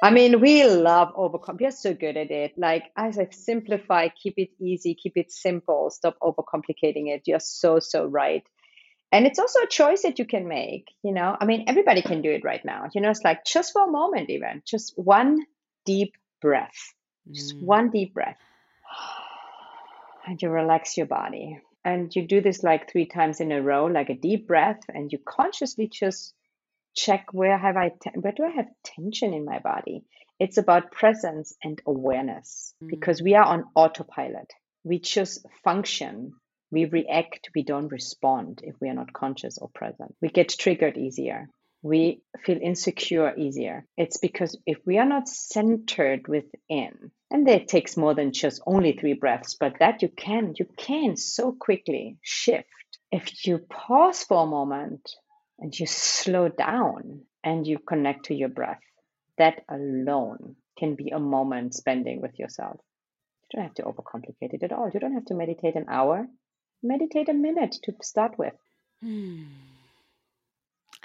I 0.02 0.10
mean, 0.10 0.40
we 0.40 0.64
love 0.64 1.12
overcome. 1.16 1.56
We're 1.58 1.70
so 1.70 1.94
good 1.94 2.16
at 2.16 2.30
it. 2.30 2.52
Like 2.58 2.84
as 2.96 3.18
I 3.18 3.28
simplify, 3.30 4.08
keep 4.08 4.34
it 4.36 4.50
easy, 4.60 4.94
keep 4.94 5.16
it 5.16 5.32
simple, 5.32 5.88
stop 5.90 6.18
overcomplicating 6.20 7.08
it. 7.08 7.22
You're 7.24 7.40
so 7.40 7.78
so 7.78 8.04
right. 8.04 8.44
And 9.12 9.26
it's 9.26 9.38
also 9.38 9.60
a 9.60 9.66
choice 9.66 10.02
that 10.02 10.18
you 10.18 10.26
can 10.26 10.46
make. 10.46 10.88
You 11.02 11.12
know, 11.12 11.36
I 11.40 11.46
mean, 11.46 11.64
everybody 11.68 12.02
can 12.02 12.20
do 12.20 12.30
it 12.30 12.44
right 12.44 12.62
now. 12.64 12.88
You 12.92 13.00
know, 13.00 13.10
it's 13.10 13.24
like 13.24 13.46
just 13.46 13.72
for 13.72 13.88
a 13.88 13.90
moment, 13.90 14.28
even 14.28 14.62
just 14.66 14.92
one 14.96 15.46
deep 15.86 16.14
breath, 16.42 16.92
just 17.30 17.56
mm. 17.56 17.62
one 17.62 17.90
deep 17.90 18.12
breath, 18.12 18.36
and 20.26 20.40
you 20.42 20.50
relax 20.50 20.98
your 20.98 21.06
body 21.06 21.60
and 21.84 22.14
you 22.14 22.26
do 22.26 22.40
this 22.40 22.62
like 22.62 22.90
three 22.90 23.06
times 23.06 23.40
in 23.40 23.52
a 23.52 23.62
row 23.62 23.86
like 23.86 24.10
a 24.10 24.14
deep 24.14 24.46
breath 24.46 24.80
and 24.88 25.12
you 25.12 25.18
consciously 25.24 25.88
just 25.88 26.34
check 26.94 27.26
where 27.32 27.58
have 27.58 27.76
i 27.76 27.88
te- 27.88 28.18
where 28.20 28.32
do 28.32 28.44
i 28.44 28.50
have 28.50 28.68
tension 28.84 29.34
in 29.34 29.44
my 29.44 29.58
body? 29.58 30.04
It's 30.38 30.58
about 30.58 30.90
presence 30.90 31.54
and 31.62 31.80
awareness 31.86 32.74
mm. 32.82 32.88
because 32.88 33.22
we 33.22 33.34
are 33.34 33.44
on 33.44 33.64
autopilot. 33.74 34.52
We 34.82 34.98
just 34.98 35.46
function. 35.62 36.34
We 36.70 36.86
react. 36.86 37.50
We 37.54 37.62
don't 37.62 37.88
respond 37.88 38.60
if 38.64 38.74
we 38.80 38.88
are 38.88 38.94
not 38.94 39.12
conscious 39.12 39.58
or 39.58 39.68
present. 39.68 40.14
We 40.20 40.28
get 40.28 40.48
triggered 40.48 40.98
easier 40.98 41.48
we 41.84 42.22
feel 42.46 42.58
insecure 42.62 43.36
easier. 43.36 43.84
It's 43.98 44.16
because 44.16 44.56
if 44.64 44.78
we 44.86 44.96
are 44.96 45.04
not 45.04 45.28
centered 45.28 46.26
within, 46.26 47.10
and 47.30 47.46
it 47.46 47.68
takes 47.68 47.98
more 47.98 48.14
than 48.14 48.32
just 48.32 48.62
only 48.66 48.92
three 48.92 49.12
breaths, 49.12 49.54
but 49.60 49.74
that 49.80 50.00
you 50.00 50.08
can, 50.08 50.54
you 50.58 50.66
can 50.78 51.18
so 51.18 51.52
quickly 51.52 52.16
shift. 52.22 52.68
If 53.12 53.46
you 53.46 53.58
pause 53.58 54.22
for 54.24 54.44
a 54.44 54.46
moment 54.46 55.10
and 55.58 55.78
you 55.78 55.86
slow 55.86 56.48
down 56.48 57.20
and 57.44 57.66
you 57.66 57.78
connect 57.78 58.26
to 58.26 58.34
your 58.34 58.48
breath, 58.48 58.80
that 59.36 59.62
alone 59.68 60.56
can 60.78 60.94
be 60.94 61.10
a 61.10 61.20
moment 61.20 61.74
spending 61.74 62.22
with 62.22 62.38
yourself. 62.38 62.80
You 63.52 63.58
don't 63.58 63.66
have 63.66 63.74
to 63.74 63.82
overcomplicate 63.82 64.54
it 64.54 64.62
at 64.62 64.72
all. 64.72 64.90
You 64.92 65.00
don't 65.00 65.12
have 65.12 65.26
to 65.26 65.34
meditate 65.34 65.76
an 65.76 65.86
hour. 65.90 66.26
Meditate 66.82 67.28
a 67.28 67.34
minute 67.34 67.76
to 67.82 67.92
start 68.00 68.38
with. 68.38 68.54
Hmm. 69.02 69.42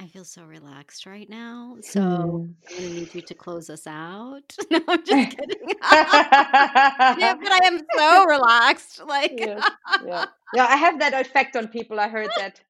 I 0.02 0.08
feel 0.08 0.24
so 0.24 0.46
relaxed 0.46 1.06
right 1.06 1.30
now. 1.30 1.76
So 1.82 2.00
mm. 2.00 2.14
I'm 2.24 2.56
going 2.70 2.78
to 2.78 2.90
need 2.90 3.16
you 3.16 3.22
to 3.22 3.34
close 3.34 3.70
us 3.70 3.86
out. 3.86 4.56
no, 4.72 4.80
I'm 4.88 5.06
just 5.06 5.10
kidding. 5.38 5.58
yeah, 5.92 7.36
but 7.36 7.52
I 7.52 7.60
am 7.66 7.82
so 7.98 8.26
relaxed. 8.26 9.02
Like, 9.06 9.34
yeah, 9.38 9.60
yeah, 10.06 10.26
yeah. 10.54 10.66
I 10.68 10.78
have 10.78 11.00
that 11.00 11.14
effect 11.14 11.58
on 11.58 11.68
people. 11.68 12.00
I 12.00 12.08
heard 12.08 12.30
that. 12.38 12.62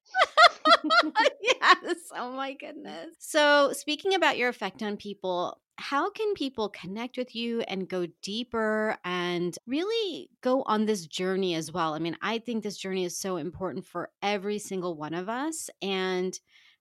yes. 1.40 1.96
Oh 2.16 2.32
my 2.32 2.54
goodness. 2.54 3.14
So, 3.20 3.72
speaking 3.74 4.14
about 4.14 4.36
your 4.36 4.48
effect 4.48 4.82
on 4.82 4.96
people, 4.96 5.60
how 5.76 6.10
can 6.10 6.34
people 6.34 6.68
connect 6.68 7.16
with 7.16 7.36
you 7.36 7.60
and 7.62 7.88
go 7.88 8.06
deeper 8.22 8.98
and 9.04 9.56
really 9.68 10.30
go 10.40 10.62
on 10.64 10.84
this 10.84 11.06
journey 11.06 11.54
as 11.54 11.70
well? 11.70 11.94
I 11.94 12.00
mean, 12.00 12.16
I 12.20 12.38
think 12.38 12.64
this 12.64 12.76
journey 12.76 13.04
is 13.04 13.16
so 13.16 13.36
important 13.36 13.86
for 13.86 14.10
every 14.20 14.58
single 14.58 14.96
one 14.96 15.14
of 15.14 15.28
us. 15.28 15.70
And 15.80 16.38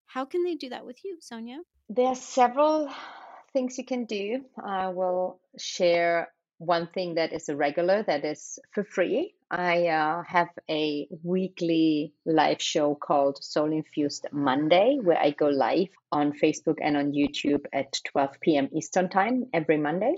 how 0.10 0.26
can 0.26 0.44
they 0.44 0.56
do 0.56 0.70
that 0.70 0.86
with 0.86 0.98
you, 1.06 1.18
Sonia? 1.22 1.60
There 1.88 2.08
are 2.08 2.16
several 2.16 2.90
things 3.54 3.78
you 3.78 3.86
can 3.86 4.06
do. 4.06 4.42
I 4.62 4.90
will 4.90 5.40
share 5.58 6.30
one 6.58 6.88
thing 6.88 7.16
that 7.16 7.32
is 7.32 7.48
a 7.48 7.56
regular 7.56 8.04
that 8.04 8.26
is 8.26 8.60
for 8.74 8.84
free. 8.84 9.34
I 9.52 9.88
uh, 9.88 10.24
have 10.24 10.50
a 10.70 11.08
weekly 11.24 12.14
live 12.26 12.62
show 12.62 12.96
called 12.96 13.42
Soul 13.44 13.72
Infused 13.72 14.26
Monday, 14.32 14.98
where 15.02 15.18
I 15.18 15.32
go 15.32 15.48
live 15.48 15.90
on 16.12 16.34
Facebook 16.34 16.78
and 16.82 16.98
on 16.98 17.14
YouTube 17.14 17.66
at 17.72 18.00
12 18.12 18.38
p.m. 18.42 18.70
Eastern 18.76 19.10
Time 19.10 19.46
every 19.54 19.78
Monday. 19.78 20.16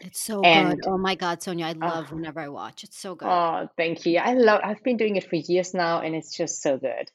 It's 0.00 0.20
so 0.20 0.42
and, 0.42 0.80
good. 0.80 0.88
Oh 0.88 0.96
my 0.98 1.14
God, 1.14 1.42
Sonia, 1.42 1.66
I 1.66 1.72
love 1.72 2.12
uh, 2.12 2.14
whenever 2.14 2.40
I 2.40 2.48
watch. 2.48 2.84
It's 2.84 2.98
so 2.98 3.14
good. 3.14 3.28
Oh, 3.28 3.68
thank 3.76 4.06
you. 4.06 4.18
I 4.18 4.34
love. 4.34 4.60
I've 4.62 4.84
been 4.84 4.96
doing 4.96 5.16
it 5.16 5.28
for 5.28 5.36
years 5.36 5.74
now, 5.74 6.02
and 6.02 6.14
it's 6.14 6.36
just 6.36 6.62
so 6.62 6.76
good 6.76 7.10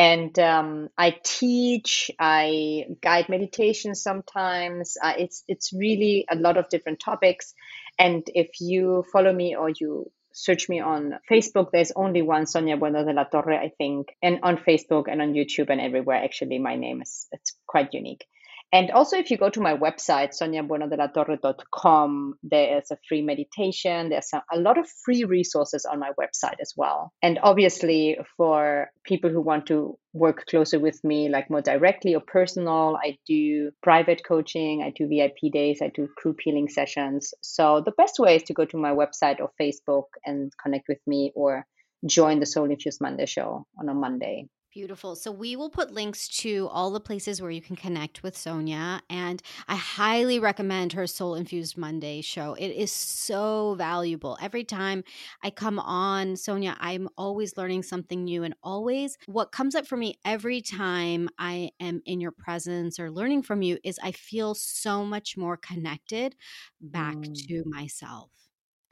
and 0.00 0.38
um, 0.38 0.88
I 0.96 1.14
teach, 1.22 2.10
I 2.18 2.86
guide 3.02 3.28
meditation 3.28 3.94
sometimes. 3.94 4.96
Uh, 5.02 5.12
it's 5.18 5.44
it's 5.46 5.74
really 5.74 6.24
a 6.30 6.36
lot 6.36 6.56
of 6.56 6.70
different 6.70 7.00
topics, 7.00 7.52
and 7.98 8.22
if 8.34 8.48
you 8.60 9.04
follow 9.12 9.30
me 9.30 9.56
or 9.56 9.68
you 9.68 10.10
search 10.32 10.70
me 10.70 10.80
on 10.80 11.18
Facebook, 11.30 11.70
there's 11.70 11.92
only 11.94 12.22
one 12.22 12.46
Sonia 12.46 12.78
Bueno 12.78 13.04
de 13.04 13.12
la 13.12 13.24
Torre, 13.24 13.52
I 13.52 13.72
think, 13.76 14.16
and 14.22 14.38
on 14.42 14.56
Facebook 14.56 15.04
and 15.06 15.20
on 15.20 15.34
YouTube 15.34 15.68
and 15.68 15.82
everywhere. 15.82 16.24
Actually, 16.24 16.58
my 16.58 16.76
name 16.76 17.02
is 17.02 17.28
it's 17.32 17.52
quite 17.66 17.92
unique. 17.92 18.24
And 18.72 18.92
also, 18.92 19.16
if 19.16 19.30
you 19.30 19.36
go 19.36 19.50
to 19.50 19.60
my 19.60 19.76
website, 19.76 20.30
soniabuenodelatorre.com, 20.40 22.34
there 22.44 22.78
is 22.78 22.90
a 22.92 22.98
free 23.08 23.20
meditation. 23.20 24.10
There's 24.10 24.30
a, 24.32 24.42
a, 24.52 24.58
lot 24.60 24.78
of 24.78 24.88
free 25.04 25.24
resources 25.24 25.84
on 25.84 25.98
my 25.98 26.12
website 26.20 26.60
as 26.60 26.74
well. 26.76 27.12
And 27.20 27.40
obviously, 27.42 28.16
for 28.36 28.90
people 29.02 29.30
who 29.30 29.40
want 29.40 29.66
to 29.66 29.98
work 30.12 30.44
closer 30.48 30.78
with 30.78 31.02
me, 31.02 31.28
like 31.28 31.50
more 31.50 31.62
directly 31.62 32.14
or 32.14 32.20
personal, 32.20 32.96
I 33.02 33.18
do 33.26 33.72
private 33.82 34.22
coaching, 34.24 34.82
I 34.84 34.90
do 34.90 35.08
VIP 35.08 35.52
days, 35.52 35.80
I 35.82 35.88
do 35.88 36.08
group 36.16 36.38
healing 36.40 36.68
sessions. 36.68 37.34
So 37.40 37.82
the 37.84 37.92
best 37.92 38.20
way 38.20 38.36
is 38.36 38.44
to 38.44 38.54
go 38.54 38.64
to 38.66 38.76
my 38.76 38.92
website 38.92 39.40
or 39.40 39.50
Facebook 39.60 40.06
and 40.24 40.52
connect 40.62 40.86
with 40.88 41.00
me 41.08 41.32
or 41.34 41.66
join 42.06 42.38
the 42.38 42.46
Soul 42.46 42.70
Infused 42.70 43.00
Monday 43.00 43.26
show 43.26 43.66
on 43.78 43.88
a 43.88 43.94
Monday. 43.94 44.48
Beautiful. 44.72 45.16
So 45.16 45.32
we 45.32 45.56
will 45.56 45.68
put 45.68 45.90
links 45.92 46.28
to 46.42 46.68
all 46.70 46.92
the 46.92 47.00
places 47.00 47.42
where 47.42 47.50
you 47.50 47.60
can 47.60 47.74
connect 47.74 48.22
with 48.22 48.36
Sonia. 48.36 49.02
And 49.10 49.42
I 49.66 49.74
highly 49.74 50.38
recommend 50.38 50.92
her 50.92 51.08
Soul 51.08 51.34
Infused 51.34 51.76
Monday 51.76 52.20
show. 52.20 52.54
It 52.54 52.68
is 52.68 52.92
so 52.92 53.74
valuable. 53.76 54.38
Every 54.40 54.62
time 54.62 55.02
I 55.42 55.50
come 55.50 55.80
on, 55.80 56.36
Sonia, 56.36 56.76
I'm 56.78 57.08
always 57.18 57.56
learning 57.56 57.82
something 57.82 58.22
new. 58.22 58.44
And 58.44 58.54
always 58.62 59.18
what 59.26 59.50
comes 59.50 59.74
up 59.74 59.88
for 59.88 59.96
me 59.96 60.20
every 60.24 60.60
time 60.60 61.28
I 61.36 61.72
am 61.80 62.00
in 62.06 62.20
your 62.20 62.30
presence 62.30 63.00
or 63.00 63.10
learning 63.10 63.42
from 63.42 63.62
you 63.62 63.76
is 63.82 63.98
I 64.00 64.12
feel 64.12 64.54
so 64.54 65.04
much 65.04 65.36
more 65.36 65.56
connected 65.56 66.36
back 66.80 67.16
mm. 67.16 67.34
to 67.48 67.64
myself 67.66 68.30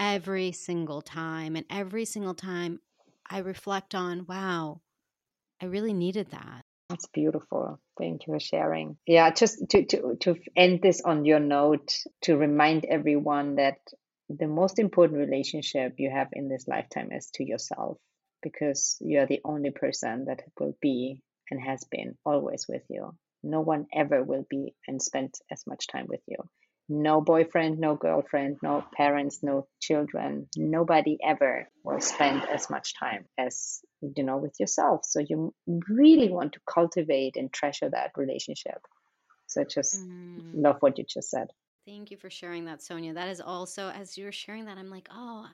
every 0.01 0.51
single 0.51 1.03
time. 1.03 1.55
And 1.55 1.67
every 1.71 2.05
single 2.05 2.35
time 2.35 2.81
I 3.31 3.39
reflect 3.39 3.95
on, 3.95 4.27
wow 4.27 4.81
I 5.61 5.67
really 5.67 5.93
needed 5.93 6.31
that. 6.31 6.63
That's 6.89 7.07
beautiful. 7.09 7.79
Thank 7.99 8.27
you 8.27 8.35
for 8.35 8.41
sharing. 8.41 8.97
Yeah, 9.07 9.31
just 9.31 9.69
to, 9.71 9.85
to, 9.85 10.17
to 10.21 10.37
end 10.57 10.81
this 10.83 11.03
on 11.03 11.25
your 11.25 11.41
note, 11.41 11.93
to 12.23 12.37
remind 12.37 12.87
everyone 12.87 13.57
that 13.57 13.79
the 14.31 14.47
most 14.47 14.79
important 14.79 15.19
relationship 15.19 15.95
you 15.99 16.11
have 16.11 16.29
in 16.33 16.49
this 16.49 16.67
lifetime 16.67 17.11
is 17.13 17.31
to 17.35 17.45
yourself 17.45 17.99
because 18.43 18.97
you're 19.01 19.27
the 19.27 19.41
only 19.45 19.71
person 19.71 20.27
that 20.27 20.43
will 20.59 20.77
be 20.81 21.21
and 21.51 21.61
has 21.61 21.85
been 21.91 22.17
always 22.25 22.67
with 22.69 22.83
you. 22.89 23.15
No 23.43 23.61
one 23.61 23.87
ever 23.93 24.23
will 24.23 24.47
be 24.49 24.75
and 24.87 25.03
spend 25.03 25.35
as 25.51 25.67
much 25.67 25.87
time 25.89 26.07
with 26.09 26.21
you 26.27 26.37
no 26.89 27.21
boyfriend, 27.21 27.79
no 27.79 27.95
girlfriend, 27.95 28.59
no 28.63 28.85
parents, 28.95 29.43
no 29.43 29.67
children. 29.81 30.49
Nobody 30.57 31.19
ever 31.23 31.69
will 31.85 32.01
spend 32.01 32.43
as 32.49 32.71
much 32.71 32.95
time 32.99 33.27
as 33.37 33.81
you 34.01 34.25
know 34.25 34.39
with 34.39 34.55
yourself. 34.59 35.05
So 35.05 35.21
you 35.21 35.55
really 35.89 36.31
want 36.31 36.55
to 36.55 36.61
cultivate 36.73 37.37
and 37.37 37.53
treasure 37.53 37.91
that 37.91 38.13
relationship. 38.17 38.81
So 39.47 39.65
just 39.65 40.01
mm. 40.01 40.53
love 40.55 40.77
what 40.81 40.99
you 40.99 41.05
just 41.09 41.31
said. 41.31 41.49
Thank 41.87 42.11
you 42.11 42.17
for 42.17 42.31
sharing 42.31 42.67
that, 42.67 42.83
Sonia. 42.83 43.15
That 43.15 43.29
is 43.29 43.41
also 43.41 43.89
as 43.89 44.17
you 44.17 44.25
were 44.25 44.33
sharing 44.33 44.67
that, 44.67 44.79
I'm 44.79 44.91
like, 44.91 45.09
oh, 45.13 45.47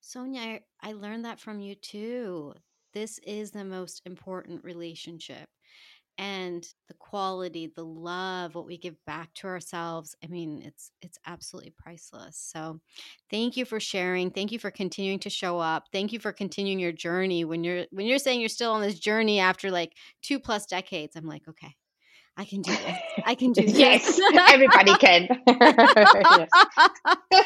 Sonia, 0.00 0.40
I, 0.40 0.60
I 0.82 0.92
learned 0.92 1.24
that 1.24 1.40
from 1.40 1.60
you 1.60 1.74
too. 1.74 2.54
This 2.92 3.18
is 3.20 3.50
the 3.50 3.64
most 3.64 4.02
important 4.04 4.64
relationship 4.64 5.48
and 6.18 6.66
the 6.88 6.94
quality 6.94 7.72
the 7.74 7.84
love 7.84 8.54
what 8.54 8.66
we 8.66 8.76
give 8.76 8.96
back 9.06 9.32
to 9.34 9.46
ourselves 9.46 10.14
i 10.22 10.26
mean 10.26 10.62
it's 10.64 10.90
it's 11.00 11.18
absolutely 11.26 11.72
priceless 11.78 12.36
so 12.36 12.80
thank 13.30 13.56
you 13.56 13.64
for 13.64 13.80
sharing 13.80 14.30
thank 14.30 14.52
you 14.52 14.58
for 14.58 14.70
continuing 14.70 15.18
to 15.18 15.30
show 15.30 15.58
up 15.58 15.84
thank 15.92 16.12
you 16.12 16.18
for 16.18 16.32
continuing 16.32 16.78
your 16.78 16.92
journey 16.92 17.44
when 17.44 17.64
you're 17.64 17.86
when 17.90 18.06
you're 18.06 18.18
saying 18.18 18.40
you're 18.40 18.48
still 18.48 18.72
on 18.72 18.82
this 18.82 18.98
journey 18.98 19.40
after 19.40 19.70
like 19.70 19.94
two 20.22 20.38
plus 20.38 20.66
decades 20.66 21.16
i'm 21.16 21.26
like 21.26 21.46
okay 21.48 21.74
I 22.36 22.46
can 22.46 22.62
do 22.62 22.72
this. 22.72 22.98
I 23.26 23.34
can 23.34 23.52
do 23.52 23.62
this. 23.66 23.74
yes, 23.76 24.20
everybody 24.48 24.94
can. 24.94 25.28
yes. 25.46 26.48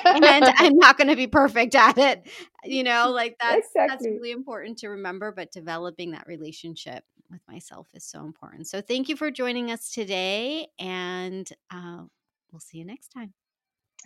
and 0.05 0.45
I'm 0.57 0.77
not 0.77 0.97
going 0.97 1.09
to 1.09 1.17
be 1.17 1.27
perfect 1.27 1.75
at 1.75 1.99
it. 1.99 2.31
You 2.65 2.85
know, 2.85 3.11
like 3.11 3.37
that's 3.41 3.67
exactly. 3.67 3.87
that's 3.89 4.07
really 4.07 4.31
important 4.31 4.79
to 4.79 4.89
remember. 4.89 5.33
But 5.33 5.51
developing 5.51 6.13
that 6.13 6.27
relationship 6.29 7.05
with 7.31 7.43
myself 7.49 7.89
is 7.95 8.05
so 8.05 8.25
important. 8.25 8.67
So 8.67 8.81
thank 8.81 9.09
you 9.09 9.17
for 9.17 9.31
joining 9.31 9.71
us 9.71 9.91
today, 9.91 10.69
and 10.79 11.49
uh, 11.73 12.03
we'll 12.51 12.61
see 12.61 12.79
you 12.79 12.85
next 12.85 13.09
time. 13.09 13.33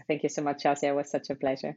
Thank 0.06 0.22
you 0.22 0.28
so 0.28 0.42
much, 0.42 0.62
Shazia. 0.64 0.90
It 0.90 0.96
was 0.96 1.10
such 1.10 1.30
a 1.30 1.34
pleasure. 1.34 1.76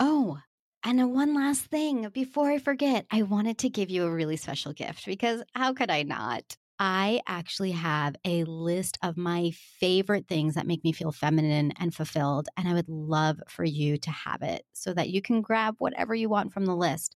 Oh, 0.00 0.38
and 0.84 1.12
one 1.12 1.34
last 1.34 1.62
thing 1.66 2.08
before 2.10 2.50
I 2.50 2.58
forget, 2.58 3.04
I 3.10 3.22
wanted 3.22 3.58
to 3.58 3.68
give 3.68 3.90
you 3.90 4.04
a 4.04 4.10
really 4.10 4.36
special 4.36 4.72
gift 4.72 5.06
because 5.06 5.42
how 5.54 5.72
could 5.72 5.90
I 5.90 6.04
not? 6.04 6.56
I 6.78 7.20
actually 7.26 7.72
have 7.72 8.14
a 8.24 8.44
list 8.44 8.98
of 9.02 9.16
my 9.16 9.50
favorite 9.80 10.28
things 10.28 10.54
that 10.54 10.66
make 10.66 10.84
me 10.84 10.92
feel 10.92 11.10
feminine 11.10 11.72
and 11.78 11.92
fulfilled. 11.92 12.48
And 12.56 12.68
I 12.68 12.74
would 12.74 12.88
love 12.88 13.40
for 13.48 13.64
you 13.64 13.98
to 13.98 14.10
have 14.10 14.42
it 14.42 14.64
so 14.72 14.94
that 14.94 15.10
you 15.10 15.20
can 15.20 15.42
grab 15.42 15.74
whatever 15.78 16.14
you 16.14 16.28
want 16.28 16.52
from 16.52 16.66
the 16.66 16.76
list. 16.76 17.16